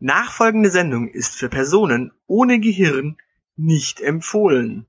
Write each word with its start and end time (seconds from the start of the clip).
Nachfolgende 0.00 0.70
Sendung 0.70 1.08
ist 1.08 1.36
für 1.36 1.48
Personen 1.48 2.12
ohne 2.26 2.60
Gehirn 2.60 3.16
nicht 3.56 4.00
empfohlen. 4.00 4.86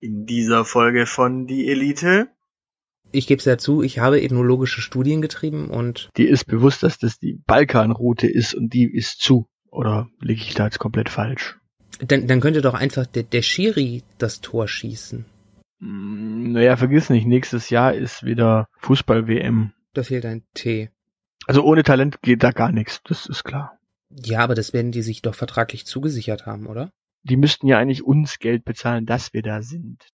In 0.00 0.24
dieser 0.24 0.64
Folge 0.64 1.04
von 1.04 1.46
Die 1.46 1.68
Elite. 1.68 2.28
Ich 3.12 3.26
gebe 3.26 3.38
es 3.40 3.44
ja 3.44 3.58
zu, 3.58 3.82
ich 3.82 3.98
habe 3.98 4.22
ethnologische 4.22 4.80
Studien 4.80 5.20
getrieben 5.20 5.68
und. 5.68 6.10
Dir 6.16 6.30
ist 6.30 6.46
bewusst, 6.46 6.82
dass 6.82 6.98
das 6.98 7.18
die 7.18 7.42
Balkanroute 7.46 8.26
ist 8.26 8.54
und 8.54 8.72
die 8.72 8.90
ist 8.90 9.20
zu. 9.20 9.46
Oder 9.70 10.08
liege 10.20 10.42
ich 10.42 10.54
da 10.54 10.64
jetzt 10.64 10.78
komplett 10.78 11.10
falsch? 11.10 11.58
Dann, 12.00 12.26
dann 12.26 12.40
könnte 12.40 12.62
doch 12.62 12.74
einfach 12.74 13.06
der, 13.06 13.24
der 13.24 13.42
Schiri 13.42 14.02
das 14.18 14.40
Tor 14.40 14.68
schießen. 14.68 15.26
Mm, 15.80 16.52
Naja, 16.52 16.76
vergiss 16.76 17.10
nicht, 17.10 17.26
nächstes 17.26 17.68
Jahr 17.68 17.94
ist 17.94 18.24
wieder 18.24 18.68
Fußball-WM. 18.78 19.72
Da 19.92 20.02
fehlt 20.02 20.24
ein 20.24 20.44
T. 20.54 20.90
Also 21.46 21.64
ohne 21.64 21.82
Talent 21.82 22.22
geht 22.22 22.42
da 22.42 22.50
gar 22.50 22.72
nichts, 22.72 23.00
das 23.04 23.26
ist 23.26 23.44
klar. 23.44 23.78
Ja, 24.10 24.40
aber 24.40 24.54
das 24.54 24.72
werden 24.72 24.92
die 24.92 25.02
sich 25.02 25.22
doch 25.22 25.34
vertraglich 25.34 25.86
zugesichert 25.86 26.46
haben, 26.46 26.66
oder? 26.66 26.90
Die 27.22 27.36
müssten 27.36 27.66
ja 27.66 27.78
eigentlich 27.78 28.04
uns 28.04 28.38
Geld 28.38 28.64
bezahlen, 28.64 29.06
dass 29.06 29.32
wir 29.32 29.42
da 29.42 29.62
sind. 29.62 30.08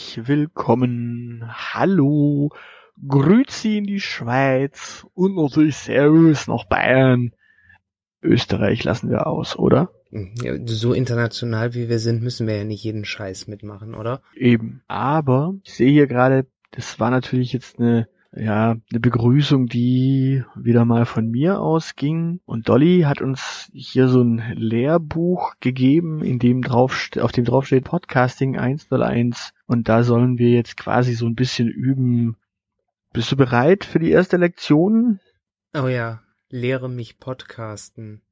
Herzlich 0.00 0.28
willkommen, 0.28 1.44
hallo, 1.46 2.48
Grüezi 3.06 3.76
in 3.76 3.84
die 3.84 4.00
Schweiz 4.00 5.06
und 5.12 5.36
natürlich 5.36 5.76
Servus 5.76 6.46
nach 6.48 6.64
Bayern. 6.64 7.32
Österreich 8.22 8.82
lassen 8.82 9.10
wir 9.10 9.26
aus, 9.26 9.58
oder? 9.58 9.90
Hm, 10.08 10.32
Ja, 10.42 10.54
so 10.64 10.94
international 10.94 11.74
wie 11.74 11.90
wir 11.90 11.98
sind, 11.98 12.22
müssen 12.22 12.46
wir 12.46 12.56
ja 12.56 12.64
nicht 12.64 12.82
jeden 12.82 13.04
Scheiß 13.04 13.46
mitmachen, 13.46 13.94
oder? 13.94 14.22
Eben. 14.34 14.82
Aber 14.88 15.52
ich 15.64 15.74
sehe 15.74 15.92
hier 15.92 16.06
gerade, 16.06 16.46
das 16.70 16.98
war 16.98 17.10
natürlich 17.10 17.52
jetzt 17.52 17.78
eine, 17.78 18.08
ja, 18.32 18.76
eine 18.90 19.00
Begrüßung, 19.00 19.66
die 19.66 20.44
wieder 20.54 20.84
mal 20.84 21.04
von 21.04 21.30
mir 21.30 21.60
ausging. 21.60 22.40
Und 22.44 22.68
Dolly 22.68 23.02
hat 23.02 23.20
uns 23.20 23.70
hier 23.72 24.08
so 24.08 24.22
ein 24.22 24.54
Lehrbuch 24.56 25.54
gegeben, 25.60 26.22
in 26.22 26.38
dem 26.38 26.62
drauf, 26.62 27.10
auf 27.18 27.32
dem 27.32 27.44
drauf 27.44 27.66
steht 27.66 27.84
Podcasting 27.84 28.56
101. 28.56 29.52
Und 29.66 29.88
da 29.88 30.04
sollen 30.04 30.38
wir 30.38 30.50
jetzt 30.50 30.76
quasi 30.76 31.14
so 31.14 31.26
ein 31.26 31.34
bisschen 31.34 31.68
üben. 31.68 32.36
Bist 33.12 33.32
du 33.32 33.36
bereit 33.36 33.84
für 33.84 33.98
die 33.98 34.10
erste 34.10 34.36
Lektion? 34.36 35.18
Oh 35.74 35.88
ja, 35.88 36.22
lehre 36.48 36.88
mich 36.88 37.18
podcasten. 37.18 38.22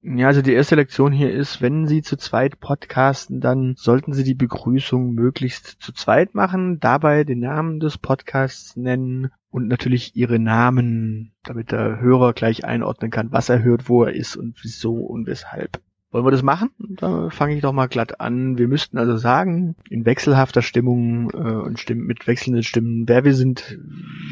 Ja, 0.00 0.28
also 0.28 0.42
die 0.42 0.52
erste 0.52 0.76
Lektion 0.76 1.12
hier 1.12 1.32
ist, 1.32 1.60
wenn 1.60 1.88
Sie 1.88 2.02
zu 2.02 2.16
zweit 2.16 2.60
podcasten, 2.60 3.40
dann 3.40 3.74
sollten 3.76 4.12
Sie 4.12 4.22
die 4.22 4.34
Begrüßung 4.34 5.12
möglichst 5.12 5.66
zu 5.80 5.92
zweit 5.92 6.34
machen, 6.34 6.78
dabei 6.78 7.24
den 7.24 7.40
Namen 7.40 7.80
des 7.80 7.98
Podcasts 7.98 8.76
nennen 8.76 9.32
und 9.50 9.66
natürlich 9.66 10.14
Ihre 10.14 10.38
Namen, 10.38 11.32
damit 11.42 11.72
der 11.72 12.00
Hörer 12.00 12.32
gleich 12.32 12.64
einordnen 12.64 13.10
kann, 13.10 13.32
was 13.32 13.48
er 13.48 13.62
hört, 13.64 13.88
wo 13.88 14.04
er 14.04 14.14
ist 14.14 14.36
und 14.36 14.54
wieso 14.62 14.94
und 14.94 15.26
weshalb. 15.26 15.80
Wollen 16.10 16.24
wir 16.24 16.30
das 16.30 16.42
machen? 16.42 16.70
Da 16.78 17.28
fange 17.28 17.56
ich 17.56 17.60
doch 17.60 17.72
mal 17.72 17.88
glatt 17.88 18.20
an. 18.20 18.56
Wir 18.56 18.68
müssten 18.68 18.98
also 18.98 19.16
sagen, 19.16 19.74
in 19.90 20.06
wechselhafter 20.06 20.62
Stimmung 20.62 21.30
äh, 21.32 21.36
und 21.36 21.80
Stimmen, 21.80 22.06
mit 22.06 22.26
wechselnden 22.26 22.62
Stimmen, 22.62 23.08
wer 23.08 23.24
wir 23.24 23.34
sind, 23.34 23.78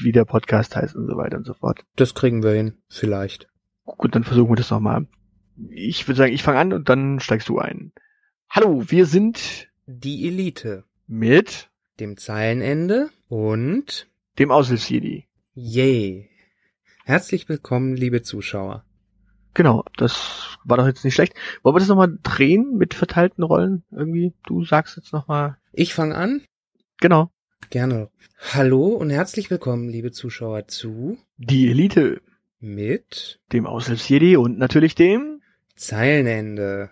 wie 0.03 0.13
der 0.13 0.25
Podcast 0.25 0.77
heißt 0.77 0.95
und 0.95 1.07
so 1.07 1.17
weiter 1.17 1.37
und 1.37 1.45
so 1.45 1.55
fort. 1.55 1.85
Das 1.97 2.15
kriegen 2.15 2.43
wir 2.43 2.53
hin, 2.53 2.75
vielleicht. 2.89 3.49
Gut, 3.85 4.15
dann 4.15 4.25
versuchen 4.25 4.51
wir 4.51 4.57
das 4.57 4.71
nochmal. 4.71 5.07
Ich 5.71 6.07
würde 6.07 6.19
sagen, 6.19 6.33
ich 6.33 6.43
fange 6.43 6.59
an 6.59 6.73
und 6.73 6.89
dann 6.89 7.21
steigst 7.21 7.49
du 7.49 7.59
ein. 7.59 7.93
Hallo, 8.51 8.85
wir 8.89 9.07
sind 9.07 9.69
Die 9.87 10.27
Elite. 10.27 10.85
mit 11.07 11.71
Dem 12.01 12.17
Zeilenende 12.17 13.09
und 13.29 14.09
dem 14.39 14.51
Aushilfsjedi. 14.51 15.27
yay. 15.55 16.29
Herzlich 17.05 17.49
willkommen, 17.49 17.97
liebe 17.97 18.23
Zuschauer. 18.23 18.85
Genau, 19.55 19.85
das 19.97 20.59
war 20.65 20.77
doch 20.77 20.87
jetzt 20.87 21.05
nicht 21.05 21.15
schlecht. 21.15 21.35
Wollen 21.63 21.75
wir 21.77 21.81
das 21.81 21.89
nochmal 21.89 22.19
drehen 22.23 22.77
mit 22.77 22.93
verteilten 22.93 23.43
Rollen? 23.43 23.85
Irgendwie, 23.91 24.35
du 24.47 24.65
sagst 24.65 24.97
jetzt 24.99 25.13
nochmal. 25.13 25.57
Ich 25.73 25.95
fange 25.95 26.17
an. 26.17 26.43
Genau. 27.01 27.31
Gerne. 27.71 28.11
Hallo 28.53 28.89
und 28.89 29.09
herzlich 29.11 29.51
willkommen, 29.51 29.89
liebe 29.89 30.13
Zuschauer, 30.13 30.69
zu 30.69 31.17
Die 31.39 31.69
Elite, 31.71 32.21
mit 32.61 33.41
dem 33.53 33.67
Aushilfsjedi 33.67 34.37
und 34.37 34.59
natürlich 34.59 34.95
dem. 34.95 35.36
Zeilenende. 35.77 36.91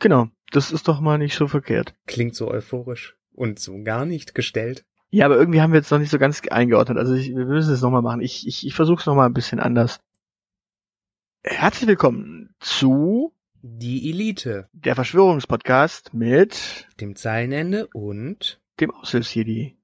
Genau, 0.00 0.28
das 0.50 0.70
ist 0.70 0.88
doch 0.88 1.00
mal 1.00 1.18
nicht 1.18 1.34
so 1.36 1.48
verkehrt. 1.48 1.94
Klingt 2.06 2.34
so 2.34 2.48
euphorisch 2.48 3.16
und 3.32 3.58
so 3.58 3.82
gar 3.82 4.04
nicht 4.04 4.34
gestellt. 4.34 4.84
Ja, 5.10 5.24
aber 5.24 5.36
irgendwie 5.36 5.60
haben 5.60 5.72
wir 5.72 5.78
jetzt 5.78 5.90
noch 5.90 5.98
nicht 5.98 6.10
so 6.10 6.18
ganz 6.18 6.42
eingeordnet. 6.50 6.98
Also 6.98 7.14
ich, 7.14 7.28
wir 7.34 7.46
müssen 7.46 7.72
es 7.72 7.80
nochmal 7.80 8.02
machen. 8.02 8.20
Ich, 8.20 8.46
ich, 8.46 8.66
ich 8.66 8.74
versuche 8.74 9.00
es 9.00 9.06
nochmal 9.06 9.26
ein 9.26 9.34
bisschen 9.34 9.58
anders. 9.60 10.00
Herzlich 11.42 11.88
willkommen 11.88 12.54
zu 12.60 13.32
Die 13.62 14.10
Elite. 14.10 14.68
der 14.72 14.94
Verschwörungspodcast 14.96 16.12
mit 16.12 16.86
Dem 17.00 17.16
Zeilenende 17.16 17.88
und 17.94 18.60
dem 18.80 18.90
Aushilfsjedi. 18.90 19.78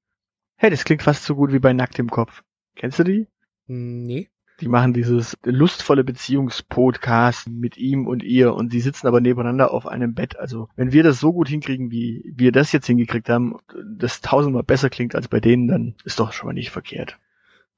Hey, 0.57 0.71
das 0.71 0.85
klingt 0.85 1.03
fast 1.03 1.25
so 1.25 1.35
gut 1.37 1.53
wie 1.53 1.59
bei 1.59 1.73
Nackt 1.73 1.99
im 1.99 2.11
Kopf. 2.11 2.43
Kennst 2.77 2.99
du 2.99 3.05
die? 3.05 3.29
nee. 3.67 4.29
Die 4.61 4.69
machen 4.69 4.93
dieses 4.93 5.37
lustvolle 5.43 6.05
Beziehungspodcast 6.05 7.49
mit 7.49 7.77
ihm 7.77 8.07
und 8.07 8.23
ihr 8.23 8.55
und 8.55 8.71
sie 8.71 8.81
sitzen 8.81 9.07
aber 9.09 9.21
nebeneinander 9.21 9.73
auf 9.73 9.87
einem 9.87 10.15
Bett. 10.15 10.39
Also 10.39 10.69
wenn 10.77 10.93
wir 10.93 11.03
das 11.03 11.19
so 11.19 11.33
gut 11.33 11.49
hinkriegen, 11.49 11.91
wie 11.91 12.33
wir 12.37 12.53
das 12.53 12.71
jetzt 12.73 12.87
hingekriegt 12.87 13.29
haben, 13.29 13.57
das 13.99 14.21
tausendmal 14.21 14.63
besser 14.63 14.91
klingt 14.91 15.15
als 15.15 15.29
bei 15.29 15.41
denen, 15.41 15.67
dann 15.67 15.95
ist 16.05 16.21
doch 16.21 16.33
schon 16.33 16.47
mal 16.47 16.53
nicht 16.53 16.71
verkehrt. 16.71 17.19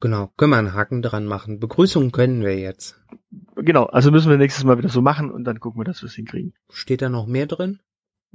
Genau, 0.00 0.30
können 0.36 0.50
wir 0.50 0.58
einen 0.58 0.74
Haken 0.74 1.00
dran 1.00 1.24
machen. 1.24 1.58
Begrüßung 1.58 2.12
können 2.12 2.42
wir 2.42 2.58
jetzt. 2.58 3.00
Genau, 3.56 3.84
also 3.84 4.10
müssen 4.10 4.30
wir 4.30 4.36
nächstes 4.36 4.64
Mal 4.64 4.76
wieder 4.76 4.90
so 4.90 5.00
machen 5.00 5.30
und 5.30 5.44
dann 5.44 5.60
gucken 5.60 5.80
wir, 5.80 5.84
dass 5.84 6.02
wir 6.02 6.08
es 6.08 6.14
hinkriegen. 6.14 6.52
Steht 6.68 7.00
da 7.00 7.08
noch 7.08 7.26
mehr 7.26 7.46
drin? 7.46 7.80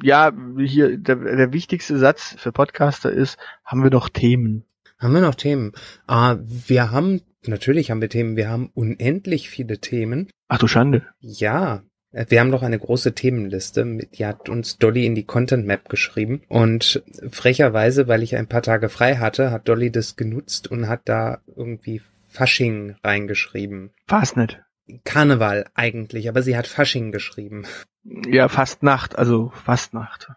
Ja, 0.01 0.31
hier, 0.57 0.97
der, 0.97 1.15
der 1.15 1.53
wichtigste 1.53 1.97
Satz 1.97 2.35
für 2.39 2.51
Podcaster 2.51 3.11
ist, 3.11 3.37
haben 3.63 3.83
wir 3.83 3.91
noch 3.91 4.09
Themen? 4.09 4.65
Haben 4.97 5.13
wir 5.13 5.21
noch 5.21 5.35
Themen? 5.35 5.73
Ah, 6.07 6.37
wir 6.41 6.91
haben, 6.91 7.21
natürlich 7.47 7.91
haben 7.91 8.01
wir 8.01 8.09
Themen, 8.09 8.35
wir 8.35 8.49
haben 8.49 8.71
unendlich 8.73 9.49
viele 9.49 9.79
Themen. 9.79 10.29
Ach 10.47 10.59
du 10.59 10.67
Schande. 10.67 11.05
Ja, 11.19 11.83
äh, 12.11 12.25
wir 12.29 12.39
haben 12.39 12.51
doch 12.51 12.63
eine 12.63 12.79
große 12.79 13.13
Themenliste, 13.13 13.85
die 14.13 14.25
hat 14.25 14.49
uns 14.49 14.77
Dolly 14.77 15.05
in 15.05 15.15
die 15.15 15.25
Content 15.25 15.65
Map 15.65 15.89
geschrieben 15.89 16.41
und 16.47 17.03
frecherweise, 17.29 18.07
weil 18.07 18.23
ich 18.23 18.35
ein 18.35 18.47
paar 18.47 18.61
Tage 18.61 18.89
frei 18.89 19.17
hatte, 19.17 19.51
hat 19.51 19.67
Dolly 19.67 19.91
das 19.91 20.15
genutzt 20.15 20.69
und 20.69 20.87
hat 20.87 21.01
da 21.05 21.41
irgendwie 21.55 22.01
Fasching 22.29 22.95
reingeschrieben. 23.03 23.91
War's 24.07 24.35
nicht. 24.35 24.61
Karneval 25.03 25.65
eigentlich, 25.73 26.27
aber 26.27 26.41
sie 26.41 26.57
hat 26.57 26.67
Fasching 26.67 27.11
geschrieben. 27.11 27.65
Ja, 28.03 28.49
Fastnacht, 28.49 29.17
also 29.17 29.51
Fastnacht. 29.63 30.31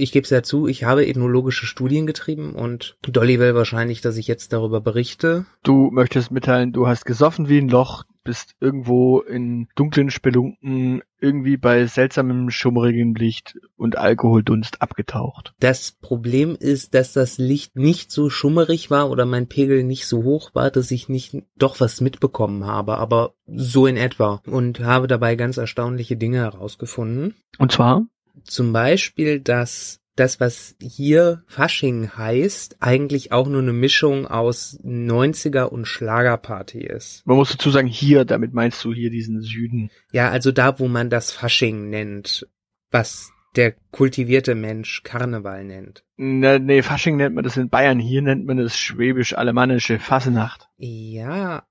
Ich 0.00 0.12
gebe 0.12 0.24
es 0.24 0.30
ja 0.30 0.42
zu, 0.42 0.66
ich 0.66 0.84
habe 0.84 1.06
ethnologische 1.06 1.66
Studien 1.66 2.06
getrieben 2.06 2.54
und 2.54 2.96
Dolly 3.02 3.38
will 3.38 3.54
wahrscheinlich, 3.54 4.00
dass 4.00 4.16
ich 4.16 4.26
jetzt 4.26 4.52
darüber 4.52 4.80
berichte. 4.80 5.44
Du 5.62 5.90
möchtest 5.90 6.30
mitteilen, 6.30 6.72
du 6.72 6.86
hast 6.86 7.04
gesoffen 7.04 7.48
wie 7.48 7.58
ein 7.58 7.68
Loch, 7.68 8.04
bist 8.24 8.54
irgendwo 8.60 9.20
in 9.20 9.68
dunklen 9.74 10.10
Spelunken, 10.10 11.02
irgendwie 11.18 11.56
bei 11.56 11.86
seltsamem 11.86 12.50
schummrigem 12.50 13.14
Licht 13.14 13.58
und 13.76 13.96
Alkoholdunst 13.98 14.80
abgetaucht. 14.82 15.54
Das 15.60 15.92
Problem 15.92 16.56
ist, 16.58 16.94
dass 16.94 17.12
das 17.12 17.38
Licht 17.38 17.76
nicht 17.76 18.10
so 18.10 18.30
schummerig 18.30 18.90
war 18.90 19.10
oder 19.10 19.26
mein 19.26 19.48
Pegel 19.48 19.84
nicht 19.84 20.06
so 20.06 20.24
hoch 20.24 20.54
war, 20.54 20.70
dass 20.70 20.90
ich 20.90 21.08
nicht 21.08 21.36
doch 21.56 21.80
was 21.80 22.00
mitbekommen 22.00 22.64
habe, 22.64 22.98
aber 22.98 23.34
so 23.46 23.86
in 23.86 23.96
etwa. 23.96 24.40
Und 24.46 24.80
habe 24.80 25.06
dabei 25.06 25.36
ganz 25.36 25.56
erstaunliche 25.56 26.16
Dinge 26.16 26.38
herausgefunden. 26.38 27.34
Und 27.58 27.72
zwar? 27.72 28.06
Zum 28.44 28.72
Beispiel, 28.72 29.40
dass 29.40 30.00
das, 30.16 30.38
was 30.38 30.76
hier 30.80 31.42
Fasching 31.46 32.10
heißt, 32.16 32.76
eigentlich 32.80 33.32
auch 33.32 33.48
nur 33.48 33.62
eine 33.62 33.72
Mischung 33.72 34.26
aus 34.26 34.78
90er 34.84 35.64
und 35.64 35.86
Schlagerparty 35.86 36.80
ist. 36.80 37.26
Man 37.26 37.36
muss 37.36 37.52
dazu 37.52 37.70
sagen, 37.70 37.88
hier, 37.88 38.24
damit 38.24 38.52
meinst 38.52 38.84
du 38.84 38.92
hier 38.92 39.10
diesen 39.10 39.40
Süden. 39.40 39.90
Ja, 40.12 40.30
also 40.30 40.52
da, 40.52 40.78
wo 40.78 40.88
man 40.88 41.08
das 41.10 41.32
Fasching 41.32 41.88
nennt, 41.88 42.46
was 42.90 43.32
der 43.56 43.74
kultivierte 43.92 44.54
Mensch 44.54 45.02
Karneval 45.02 45.64
nennt. 45.64 46.04
Ne, 46.16 46.60
nee, 46.60 46.82
Fasching 46.82 47.16
nennt 47.16 47.34
man 47.34 47.44
das 47.44 47.56
in 47.56 47.68
Bayern, 47.68 47.98
hier 47.98 48.22
nennt 48.22 48.46
man 48.46 48.58
es 48.58 48.76
schwäbisch-alemannische 48.76 49.98
Fassenacht. 49.98 50.68
Ja, 50.76 51.64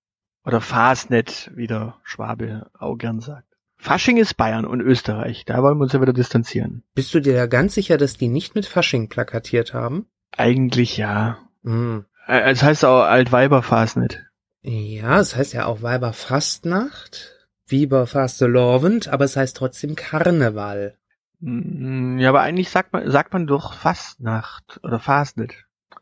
Oder 0.43 0.61
Fasnet, 0.61 1.51
wie 1.55 1.67
der 1.67 1.97
Schwabe 2.03 2.71
auch 2.73 2.97
gern 2.97 3.19
sagt. 3.19 3.48
Fasching 3.81 4.17
ist 4.17 4.35
Bayern 4.35 4.65
und 4.65 4.81
Österreich, 4.81 5.45
da 5.45 5.63
wollen 5.63 5.77
wir 5.77 5.83
uns 5.83 5.93
ja 5.93 6.01
wieder 6.01 6.13
distanzieren. 6.13 6.83
bist 6.95 7.13
du 7.13 7.21
dir 7.21 7.33
da 7.33 7.45
ganz 7.47 7.73
sicher, 7.73 7.97
dass 7.97 8.17
die 8.17 8.27
nicht 8.27 8.53
mit 8.53 8.65
Fasching 8.65 9.07
plakatiert 9.07 9.73
haben? 9.73 10.05
Eigentlich 10.35 10.97
ja. 10.97 11.37
Hm. 11.63 12.05
Äh, 12.27 12.51
Es 12.51 12.61
heißt 12.61 12.83
auch 12.85 13.03
Altweiber 13.03 13.63
Fasnet. 13.63 14.25
Ja, 14.61 15.19
es 15.19 15.35
heißt 15.37 15.53
ja 15.53 15.65
auch 15.65 15.81
Weiberfastnacht, 15.81 17.47
Weiber 17.71 18.05
Fastelovend, 18.07 19.07
aber 19.07 19.23
es 19.25 19.37
heißt 19.37 19.55
trotzdem 19.55 19.95
Karneval. 19.95 20.95
Mm, 21.39 22.17
Ja, 22.19 22.29
aber 22.29 22.41
eigentlich 22.41 22.69
sagt 22.69 22.91
man, 22.91 23.09
sagt 23.09 23.31
man 23.31 23.47
doch 23.47 23.73
Fastnacht 23.73 24.79
oder 24.83 24.99
Fasnet. 24.99 25.53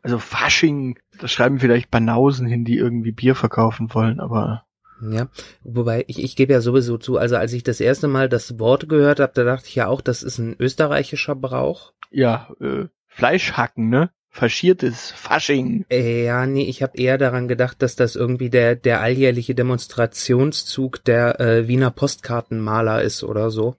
Also 0.02 0.18
Fasching, 0.18 0.98
das 1.20 1.30
schreiben 1.32 1.60
vielleicht 1.60 1.90
Banausen 1.90 2.46
hin, 2.46 2.64
die 2.64 2.76
irgendwie 2.76 3.12
Bier 3.12 3.34
verkaufen 3.36 3.94
wollen, 3.94 4.18
aber 4.20 4.64
Ja, 5.00 5.28
wobei 5.62 6.04
ich, 6.08 6.22
ich 6.22 6.34
gebe 6.34 6.52
ja 6.52 6.60
sowieso 6.60 6.98
zu, 6.98 7.18
also 7.18 7.36
als 7.36 7.52
ich 7.52 7.62
das 7.62 7.80
erste 7.80 8.08
Mal 8.08 8.28
das 8.28 8.58
Wort 8.58 8.88
gehört 8.88 9.20
habe, 9.20 9.32
da 9.34 9.44
dachte 9.44 9.68
ich 9.68 9.74
ja 9.76 9.86
auch, 9.86 10.00
das 10.00 10.22
ist 10.22 10.38
ein 10.38 10.56
österreichischer 10.58 11.34
Brauch. 11.36 11.92
ja, 12.10 12.48
äh, 12.60 12.86
Fleischhacken, 13.06 13.88
ne? 13.88 14.10
Faschiertes 14.30 15.10
Fasching. 15.10 15.84
Äh, 15.90 16.24
ja, 16.24 16.46
nee, 16.46 16.64
ich 16.64 16.82
habe 16.82 16.96
eher 16.96 17.18
daran 17.18 17.48
gedacht, 17.48 17.82
dass 17.82 17.96
das 17.96 18.14
irgendwie 18.14 18.50
der, 18.50 18.76
der 18.76 19.00
alljährliche 19.00 19.54
Demonstrationszug 19.54 21.02
der 21.04 21.40
äh, 21.40 21.66
Wiener 21.66 21.90
Postkartenmaler 21.90 23.02
ist 23.02 23.24
oder 23.24 23.50
so. 23.50 23.76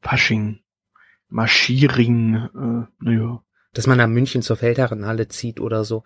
Fasching. 0.00 0.60
Marschiering, 1.28 2.34
äh, 2.36 3.04
naja. 3.04 3.42
Dass 3.74 3.86
man 3.86 3.98
nach 3.98 4.06
München 4.06 4.40
zur 4.40 4.56
Feldherrenhalle 4.56 5.28
zieht 5.28 5.60
oder 5.60 5.84
so. 5.84 6.04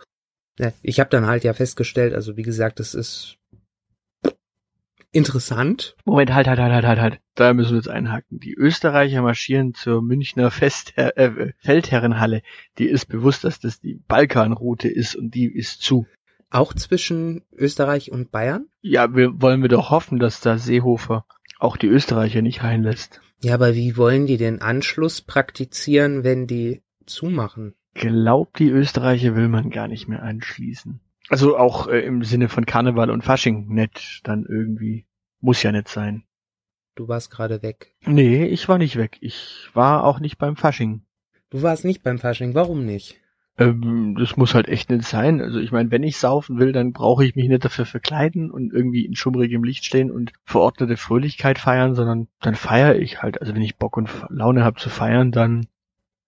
Ich 0.83 0.99
habe 0.99 1.11
dann 1.11 1.27
halt 1.27 1.45
ja 1.45 1.53
festgestellt, 1.53 2.15
also 2.15 2.37
wie 2.37 2.43
gesagt, 2.43 2.81
das 2.81 2.95
ist 2.95 3.39
interessant. 5.13 5.97
Moment, 6.05 6.35
halt, 6.35 6.49
halt, 6.49 6.59
halt, 6.59 6.73
halt, 6.73 6.87
halt, 6.87 7.01
halt. 7.01 7.21
Da 7.35 7.53
müssen 7.55 7.71
wir 7.71 7.77
jetzt 7.77 7.89
einhaken. 7.89 8.41
Die 8.41 8.55
Österreicher 8.55 9.23
marschieren 9.23 9.75
zur 9.75 10.03
Münchner 10.03 10.51
Fest 10.51 10.97
äh, 10.97 11.53
Feldherrenhalle. 11.59 12.43
Die 12.79 12.87
ist 12.87 13.07
bewusst, 13.07 13.45
dass 13.45 13.61
das 13.61 13.81
die 13.81 14.01
Balkanroute 14.09 14.89
ist 14.89 15.15
und 15.15 15.35
die 15.35 15.47
ist 15.47 15.83
zu. 15.83 16.07
Auch 16.51 16.75
zwischen 16.75 17.43
Österreich 17.53 18.11
und 18.11 18.31
Bayern? 18.31 18.67
Ja, 18.83 19.15
wir 19.15 19.41
wollen 19.41 19.63
wir 19.63 19.69
doch 19.69 19.91
hoffen, 19.91 20.19
dass 20.19 20.41
da 20.41 20.59
Seehofer 20.59 21.25
auch 21.59 21.77
die 21.77 21.87
Österreicher 21.87 22.43
nicht 22.43 22.63
reinlässt. 22.63 23.21
Ja, 23.41 23.55
aber 23.55 23.75
wie 23.75 23.97
wollen 23.97 24.27
die 24.27 24.37
den 24.37 24.61
Anschluss 24.61 25.23
praktizieren, 25.23 26.25
wenn 26.25 26.47
die 26.47 26.83
zumachen? 27.07 27.75
Glaubt, 27.95 28.59
die 28.59 28.71
Österreicher 28.71 29.35
will 29.35 29.49
man 29.49 29.71
gar 29.71 29.89
nicht 29.89 30.09
mehr 30.09 30.23
anschließen. 30.23 31.01
Also 31.33 31.57
auch 31.57 31.89
äh, 31.89 32.01
im 32.01 32.23
Sinne 32.25 32.51
von 32.51 32.67
Karneval 32.67 33.09
und 33.09 33.25
Fasching 33.25 33.67
nett 33.69 34.21
dann 34.23 34.45
irgendwie. 34.47 35.07
Muss 35.41 35.63
ja 35.63 35.73
nicht 35.73 35.89
sein. 35.89 36.25
Du 36.95 37.09
warst 37.09 37.31
gerade 37.31 37.63
weg. 37.63 37.95
Nee, 38.05 38.45
ich 38.45 38.69
war 38.69 38.77
nicht 38.77 38.97
weg. 38.97 39.17
Ich 39.23 39.71
war 39.73 40.05
auch 40.05 40.21
nicht 40.21 40.37
beim 40.37 40.57
Fasching. 40.57 41.07
Du 41.49 41.63
warst 41.63 41.87
nicht 41.87 42.03
beim 42.03 42.19
Fasching, 42.19 42.55
warum 42.55 42.85
nicht? 42.85 43.17
Ähm, 43.57 44.15
das 44.19 44.37
muss 44.37 44.55
halt 44.55 44.69
echt 44.69 44.91
nicht 44.91 45.05
sein. 45.05 45.41
Also 45.41 45.59
ich 45.59 45.73
meine, 45.73 45.91
wenn 45.91 46.03
ich 46.03 46.19
saufen 46.19 46.59
will, 46.59 46.73
dann 46.73 46.93
brauche 46.93 47.25
ich 47.25 47.35
mich 47.35 47.49
nicht 47.49 47.65
dafür 47.65 47.87
verkleiden 47.87 48.51
und 48.51 48.71
irgendwie 48.71 49.07
in 49.07 49.17
schummrigem 49.17 49.65
Licht 49.65 49.87
stehen 49.87 50.11
und 50.11 50.35
verordnete 50.45 50.99
Fröhlichkeit 50.99 51.59
feiern, 51.59 51.95
sondern 51.95 52.29
dann 52.43 52.57
feiere 52.57 52.97
ich 52.97 53.23
halt. 53.23 53.41
Also 53.41 53.55
wenn 53.55 53.63
ich 53.63 53.79
Bock 53.79 53.97
und 53.97 54.11
Laune 54.29 54.65
habe 54.65 54.79
zu 54.79 54.91
feiern, 54.91 55.33
dann 55.33 55.67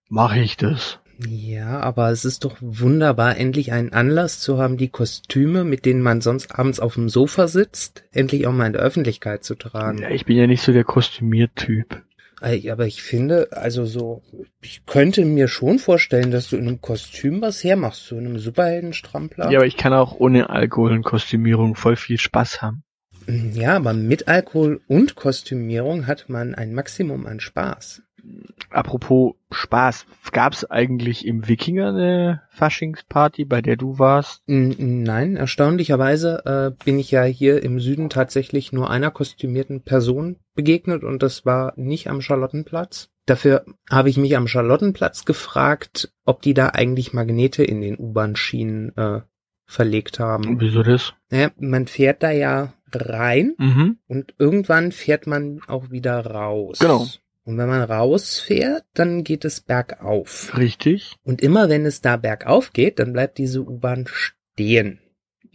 mache 0.09 0.39
ich 0.39 0.57
das. 0.57 0.99
Ja, 1.17 1.79
aber 1.79 2.09
es 2.11 2.25
ist 2.25 2.43
doch 2.43 2.57
wunderbar, 2.59 3.37
endlich 3.37 3.71
einen 3.71 3.93
Anlass 3.93 4.39
zu 4.39 4.57
haben, 4.57 4.77
die 4.77 4.89
Kostüme, 4.89 5.63
mit 5.63 5.85
denen 5.85 6.01
man 6.01 6.21
sonst 6.21 6.57
abends 6.57 6.79
auf 6.79 6.95
dem 6.95 7.09
Sofa 7.09 7.47
sitzt, 7.47 8.03
endlich 8.11 8.47
auch 8.47 8.51
mal 8.51 8.67
in 8.67 8.73
der 8.73 8.81
Öffentlichkeit 8.81 9.43
zu 9.43 9.55
tragen. 9.55 9.99
Ja, 9.99 10.09
ich 10.09 10.25
bin 10.25 10.37
ja 10.37 10.47
nicht 10.47 10.61
so 10.61 10.73
der 10.73 10.83
Kostümiertyp. 10.83 12.03
Aber 12.41 12.85
ich 12.85 13.01
finde, 13.01 13.47
also 13.51 13.85
so, 13.85 14.21
ich 14.61 14.85
könnte 14.85 15.25
mir 15.25 15.47
schon 15.47 15.79
vorstellen, 15.79 16.31
dass 16.31 16.49
du 16.49 16.57
in 16.57 16.67
einem 16.67 16.81
Kostüm 16.81 17.41
was 17.41 17.63
hermachst, 17.63 18.05
so 18.05 18.17
in 18.17 18.25
einem 18.25 18.39
Superheldenstrampler. 18.39 19.49
Ja, 19.51 19.59
aber 19.59 19.67
ich 19.67 19.77
kann 19.77 19.93
auch 19.93 20.19
ohne 20.19 20.49
Alkohol 20.49 20.91
und 20.91 21.03
Kostümierung 21.03 21.75
voll 21.75 21.95
viel 21.95 22.19
Spaß 22.19 22.61
haben. 22.61 22.83
Ja, 23.27 23.77
aber 23.77 23.93
mit 23.93 24.27
Alkohol 24.27 24.81
und 24.87 25.15
Kostümierung 25.15 26.05
hat 26.05 26.29
man 26.29 26.53
ein 26.53 26.73
Maximum 26.73 27.25
an 27.25 27.39
Spaß. 27.39 28.03
Apropos 28.69 29.35
Spaß, 29.51 30.05
gab's 30.31 30.65
eigentlich 30.65 31.25
im 31.25 31.47
Wikinger 31.47 31.89
eine 31.89 32.41
Faschingsparty, 32.49 33.45
bei 33.45 33.61
der 33.61 33.75
du 33.77 33.99
warst? 33.99 34.41
N- 34.47 35.03
Nein, 35.03 35.35
erstaunlicherweise 35.35 36.43
äh, 36.77 36.83
bin 36.83 36.99
ich 36.99 37.11
ja 37.11 37.23
hier 37.23 37.63
im 37.63 37.79
Süden 37.79 38.09
tatsächlich 38.09 38.73
nur 38.73 38.89
einer 38.89 39.11
kostümierten 39.11 39.81
Person 39.81 40.37
begegnet 40.55 41.03
und 41.03 41.23
das 41.23 41.45
war 41.45 41.73
nicht 41.77 42.09
am 42.09 42.21
Charlottenplatz. 42.21 43.09
Dafür 43.25 43.65
habe 43.89 44.09
ich 44.09 44.17
mich 44.17 44.35
am 44.37 44.47
Charlottenplatz 44.47 45.25
gefragt, 45.25 46.11
ob 46.25 46.41
die 46.41 46.53
da 46.53 46.69
eigentlich 46.69 47.13
Magnete 47.13 47.63
in 47.63 47.81
den 47.81 47.97
U-Bahn-Schienen 47.97 48.95
äh, 48.97 49.21
verlegt 49.65 50.19
haben. 50.19 50.59
Wieso 50.59 50.83
das? 50.83 51.13
Naja, 51.31 51.49
man 51.57 51.87
fährt 51.87 52.21
da 52.23 52.29
ja 52.31 52.73
rein 52.93 53.55
Mhm. 53.57 53.97
und 54.07 54.33
irgendwann 54.37 54.91
fährt 54.91 55.27
man 55.27 55.59
auch 55.67 55.89
wieder 55.91 56.25
raus. 56.25 56.79
Genau. 56.79 57.07
Und 57.45 57.57
wenn 57.59 57.67
man 57.69 57.83
rausfährt, 57.83 58.83
dann 58.95 59.23
geht 59.23 59.45
es 59.45 59.61
bergauf. 59.61 60.57
Richtig. 60.57 61.15
Und 61.23 61.41
immer 61.41 61.69
wenn 61.69 61.85
es 61.85 62.01
da 62.01 62.17
bergauf 62.17 62.73
geht, 62.73 62.97
dann 62.99 63.13
bleibt 63.13 63.37
diese 63.37 63.61
U-Bahn 63.61 64.05
stehen. 64.07 64.99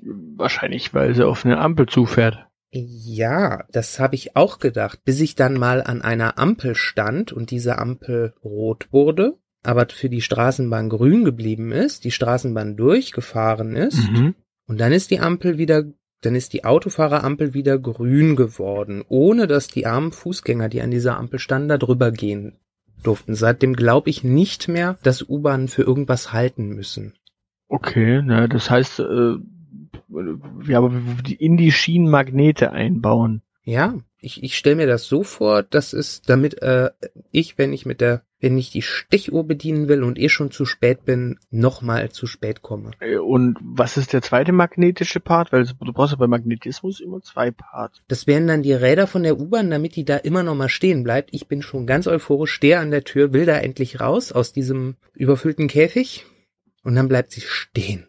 Wahrscheinlich, 0.02 0.94
weil 0.94 1.14
sie 1.14 1.26
auf 1.26 1.44
eine 1.44 1.58
Ampel 1.58 1.86
zufährt. 1.86 2.46
Ja, 2.72 3.64
das 3.72 3.98
habe 3.98 4.14
ich 4.14 4.36
auch 4.36 4.60
gedacht, 4.60 5.00
bis 5.04 5.20
ich 5.20 5.34
dann 5.34 5.54
mal 5.54 5.82
an 5.82 6.02
einer 6.02 6.38
Ampel 6.38 6.76
stand 6.76 7.32
und 7.32 7.50
diese 7.50 7.78
Ampel 7.78 8.34
rot 8.44 8.86
wurde, 8.92 9.36
aber 9.64 9.86
für 9.90 10.08
die 10.08 10.22
Straßenbahn 10.22 10.88
grün 10.88 11.24
geblieben 11.24 11.72
ist, 11.72 12.04
die 12.04 12.12
Straßenbahn 12.12 12.76
durchgefahren 12.76 13.74
ist 13.74 14.08
Mhm. 14.10 14.36
und 14.68 14.80
dann 14.80 14.92
ist 14.92 15.10
die 15.10 15.18
Ampel 15.18 15.58
wieder, 15.58 15.82
dann 16.20 16.34
ist 16.34 16.52
die 16.52 16.64
Autofahrerampel 16.64 17.54
wieder 17.54 17.78
grün 17.78 18.36
geworden, 18.36 19.04
ohne 19.08 19.46
dass 19.46 19.68
die 19.68 19.86
armen 19.86 20.12
Fußgänger, 20.12 20.68
die 20.68 20.82
an 20.82 20.90
dieser 20.90 21.16
Ampel 21.16 21.38
standen, 21.38 21.68
da 21.68 21.78
drüber 21.78 22.10
gehen 22.10 22.58
durften. 23.02 23.34
Seitdem 23.34 23.74
glaube 23.74 24.10
ich 24.10 24.24
nicht 24.24 24.68
mehr, 24.68 24.98
dass 25.02 25.28
U-Bahnen 25.28 25.68
für 25.68 25.82
irgendwas 25.82 26.32
halten 26.32 26.68
müssen. 26.68 27.14
Okay, 27.68 28.20
na, 28.22 28.48
das 28.48 28.68
heißt, 28.68 29.00
äh, 29.00 29.34
ja, 30.66 30.78
aber 30.78 30.92
in 31.38 31.56
die 31.56 31.72
Schienen 31.72 32.10
Magnete 32.10 32.72
einbauen. 32.72 33.42
Ja, 33.64 33.94
ich, 34.18 34.42
ich 34.42 34.56
stelle 34.56 34.76
mir 34.76 34.86
das 34.86 35.06
so 35.06 35.22
vor, 35.22 35.62
dass 35.62 35.92
es, 35.92 36.22
damit 36.22 36.60
äh, 36.62 36.90
ich, 37.30 37.58
wenn 37.58 37.72
ich 37.72 37.86
mit 37.86 38.00
der, 38.00 38.22
wenn 38.40 38.56
ich 38.56 38.70
die 38.70 38.82
Stechuhr 38.82 39.44
bedienen 39.46 39.88
will 39.88 40.02
und 40.02 40.18
eh 40.18 40.28
schon 40.28 40.50
zu 40.50 40.64
spät 40.64 41.04
bin, 41.04 41.38
nochmal 41.50 42.10
zu 42.10 42.26
spät 42.26 42.62
komme. 42.62 42.92
Äh, 43.00 43.18
Und 43.18 43.58
was 43.62 43.96
ist 43.96 44.12
der 44.12 44.22
zweite 44.22 44.52
magnetische 44.52 45.20
Part? 45.20 45.52
Weil 45.52 45.66
du 45.66 45.92
brauchst 45.92 46.12
ja 46.12 46.18
bei 46.18 46.26
Magnetismus 46.26 47.00
immer 47.00 47.20
zwei 47.20 47.50
Parts. 47.50 48.02
Das 48.08 48.26
wären 48.26 48.46
dann 48.46 48.62
die 48.62 48.72
Räder 48.72 49.06
von 49.06 49.22
der 49.22 49.38
U-Bahn, 49.38 49.70
damit 49.70 49.96
die 49.96 50.04
da 50.04 50.16
immer 50.16 50.42
noch 50.42 50.54
mal 50.54 50.68
stehen 50.68 51.04
bleibt. 51.04 51.30
Ich 51.32 51.46
bin 51.46 51.62
schon 51.62 51.86
ganz 51.86 52.06
euphorisch, 52.06 52.52
stehe 52.52 52.78
an 52.78 52.90
der 52.90 53.04
Tür, 53.04 53.32
will 53.32 53.46
da 53.46 53.58
endlich 53.58 54.00
raus 54.00 54.32
aus 54.32 54.52
diesem 54.52 54.96
überfüllten 55.14 55.68
Käfig 55.68 56.24
und 56.82 56.94
dann 56.94 57.08
bleibt 57.08 57.32
sie 57.32 57.42
stehen. 57.42 58.06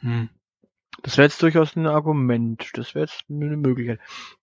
Hm. 0.00 0.28
Das 1.02 1.16
wäre 1.16 1.26
jetzt 1.26 1.42
durchaus 1.42 1.76
ein 1.76 1.86
Argument. 1.86 2.70
Das 2.74 2.94
wäre 2.94 3.06
jetzt 3.06 3.24
eine 3.30 3.56
Möglichkeit. 3.56 4.00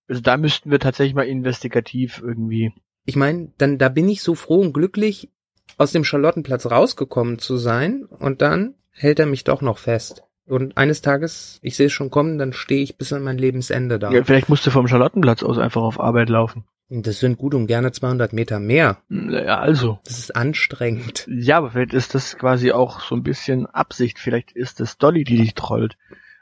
Also 0.08 0.22
da 0.22 0.36
müssten 0.36 0.70
wir 0.70 0.80
tatsächlich 0.80 1.14
mal 1.14 1.26
investigativ 1.26 2.20
irgendwie. 2.24 2.72
Ich 3.08 3.16
meine, 3.16 3.48
dann 3.56 3.78
da 3.78 3.88
bin 3.88 4.06
ich 4.10 4.22
so 4.22 4.34
froh 4.34 4.60
und 4.60 4.74
glücklich, 4.74 5.30
aus 5.78 5.92
dem 5.92 6.04
Charlottenplatz 6.04 6.66
rausgekommen 6.66 7.38
zu 7.38 7.56
sein 7.56 8.04
und 8.04 8.42
dann 8.42 8.74
hält 8.90 9.18
er 9.18 9.24
mich 9.24 9.44
doch 9.44 9.62
noch 9.62 9.78
fest. 9.78 10.24
Und 10.44 10.76
eines 10.76 11.00
Tages, 11.00 11.58
ich 11.62 11.74
sehe 11.74 11.86
es 11.86 11.92
schon 11.94 12.10
kommen, 12.10 12.36
dann 12.36 12.52
stehe 12.52 12.82
ich 12.82 12.98
bis 12.98 13.14
an 13.14 13.22
mein 13.22 13.38
Lebensende 13.38 13.98
da. 13.98 14.12
Ja, 14.12 14.24
vielleicht 14.24 14.50
musst 14.50 14.66
du 14.66 14.70
vom 14.70 14.88
Charlottenplatz 14.88 15.42
aus 15.42 15.56
einfach 15.56 15.80
auf 15.80 15.98
Arbeit 15.98 16.28
laufen. 16.28 16.64
Das 16.90 17.18
sind 17.18 17.38
gut 17.38 17.54
und 17.54 17.66
gerne 17.66 17.92
200 17.92 18.34
Meter 18.34 18.60
mehr. 18.60 18.98
Ja, 19.08 19.58
also. 19.58 20.00
Das 20.04 20.18
ist 20.18 20.36
anstrengend. 20.36 21.26
Ja, 21.30 21.56
aber 21.56 21.70
vielleicht 21.70 21.94
ist 21.94 22.14
das 22.14 22.36
quasi 22.36 22.72
auch 22.72 23.00
so 23.00 23.14
ein 23.14 23.22
bisschen 23.22 23.64
Absicht. 23.64 24.18
Vielleicht 24.18 24.52
ist 24.52 24.80
das 24.80 24.98
Dolly, 24.98 25.24
die 25.24 25.38
dich 25.38 25.54
trollt. 25.54 25.96